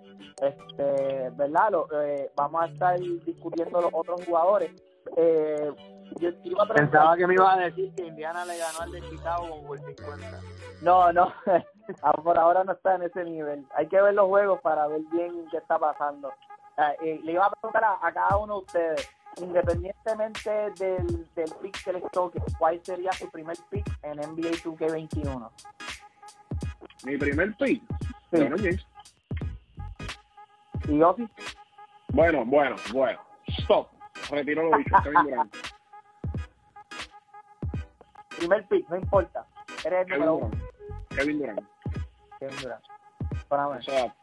[0.42, 1.74] Este, ¿verdad?
[2.04, 4.72] Eh, vamos a estar discutiendo los otros jugadores.
[5.16, 5.72] Eh,
[6.20, 6.32] yo
[6.74, 10.42] Pensaba que me iba a decir que Indiana le ganó al de Chicago con 50.
[10.82, 11.34] No, no,
[12.24, 13.66] por ahora no está en ese nivel.
[13.76, 16.32] Hay que ver los juegos para ver bien qué está pasando.
[16.78, 19.10] Ah, le iba a preguntar a, cada uno de ustedes,
[19.42, 20.50] independientemente
[20.80, 25.50] del, del pick que les toque, ¿cuál sería su primer pick en NBA 2K21?
[27.04, 27.82] Mi primer pick,
[28.32, 28.38] sí.
[28.38, 28.88] James.
[30.88, 31.00] ¿Y?
[32.14, 33.20] Bueno, bueno, bueno.
[33.48, 33.97] Stop.
[34.30, 34.96] Retiro lo dicho.
[35.04, 35.56] Kevin Durant.
[38.38, 39.46] Primer pick, no importa.
[39.86, 40.52] Eres el número uno.
[41.10, 41.62] Kevin Durant.
[42.40, 42.84] Kevin Durant.
[43.48, 44.16] Para O sea,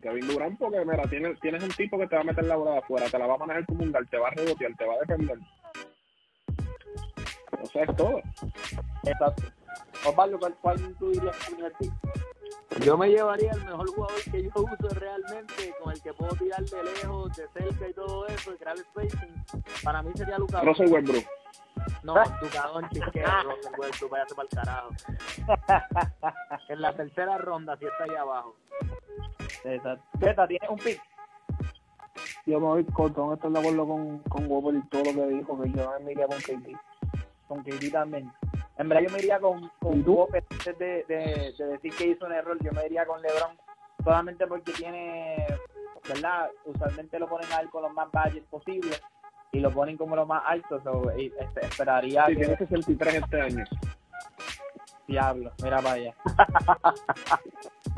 [0.00, 2.72] Kevin Durant porque, mira, tienes, tienes un tipo que te va a meter la bola
[2.72, 4.94] de afuera, te la va a manejar como un te va a rebotear, te va
[4.94, 5.38] a defender.
[7.60, 8.20] O sea, es todo.
[9.04, 9.61] Exacto.
[10.04, 11.92] Osvaldo, ¿cuál, cuál tú dirías que primer pick?
[12.80, 16.64] Yo me llevaría el mejor jugador que yo uso realmente, con el que puedo tirar
[16.64, 19.44] de lejos, de cerca y todo eso, y crear spacing.
[19.84, 20.64] Para mí sería Lucas.
[20.64, 21.24] Russell Westbrook.
[22.02, 24.90] No, Luka Doncic que Russell Westbrook, váyase para el carajo.
[26.68, 28.56] en la tercera ronda, si está ahí abajo.
[29.64, 30.04] Exacto.
[30.18, 31.00] Beta, ¿tienes un pick?
[32.46, 35.34] Yo me voy corto, no estoy de acuerdo con, con Wobble y todo lo que
[35.34, 36.76] dijo, que yo me iría con KD.
[37.46, 38.32] Con KD también.
[38.82, 42.26] En verdad yo me iría con, con Wobble, antes de, de, de, decir que hizo
[42.26, 43.56] un error, yo me iría con LeBron,
[44.02, 45.46] solamente porque tiene,
[46.08, 46.50] ¿verdad?
[46.64, 49.00] Usualmente lo ponen a él con los más valles posibles
[49.52, 52.40] y lo ponen como lo más alto, so, este, esperaría sí, que...
[52.40, 53.64] tiene 63 este año.
[55.06, 56.14] Diablo, mira para allá.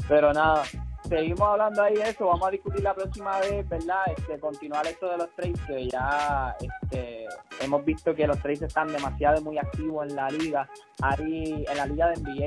[0.08, 0.64] Pero nada,
[1.08, 4.02] seguimos hablando ahí de eso, vamos a discutir la próxima vez, ¿verdad?
[4.16, 7.26] Este, continuar esto de los trades, que ya este,
[7.60, 10.68] hemos visto que los trades están demasiado muy activos en la liga,
[11.02, 12.46] ahí en la liga de NBA,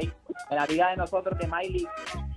[0.50, 1.88] en la liga de nosotros de Miley,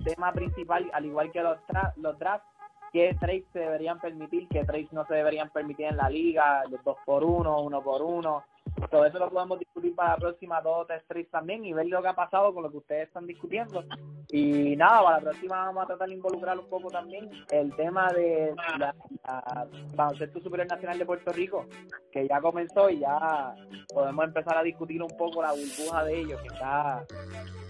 [0.03, 1.57] tema principal, al igual que los,
[1.97, 2.47] los drafts,
[2.91, 6.83] qué trades se deberían permitir, qué trades no se deberían permitir en la liga, los
[6.83, 8.43] dos por uno, uno por uno.
[8.89, 12.01] Todo eso lo podemos discutir para la próxima dos o tres también y ver lo
[12.01, 13.83] que ha pasado con lo que ustedes están discutiendo.
[14.29, 18.11] Y nada, para la próxima vamos a tratar de involucrar un poco también el tema
[18.13, 21.65] de la, la baloncesto superior nacional de Puerto Rico,
[22.11, 23.53] que ya comenzó y ya
[23.93, 27.05] podemos empezar a discutir un poco la burbuja de ellos, que está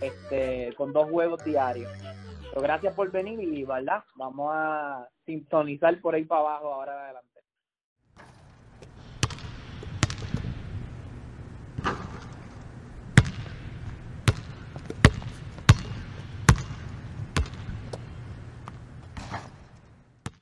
[0.01, 1.91] este, con dos juegos diarios
[2.59, 4.03] gracias por venir y, ¿verdad?
[4.15, 7.30] Vamos a sintonizar por ahí para abajo ahora adelante.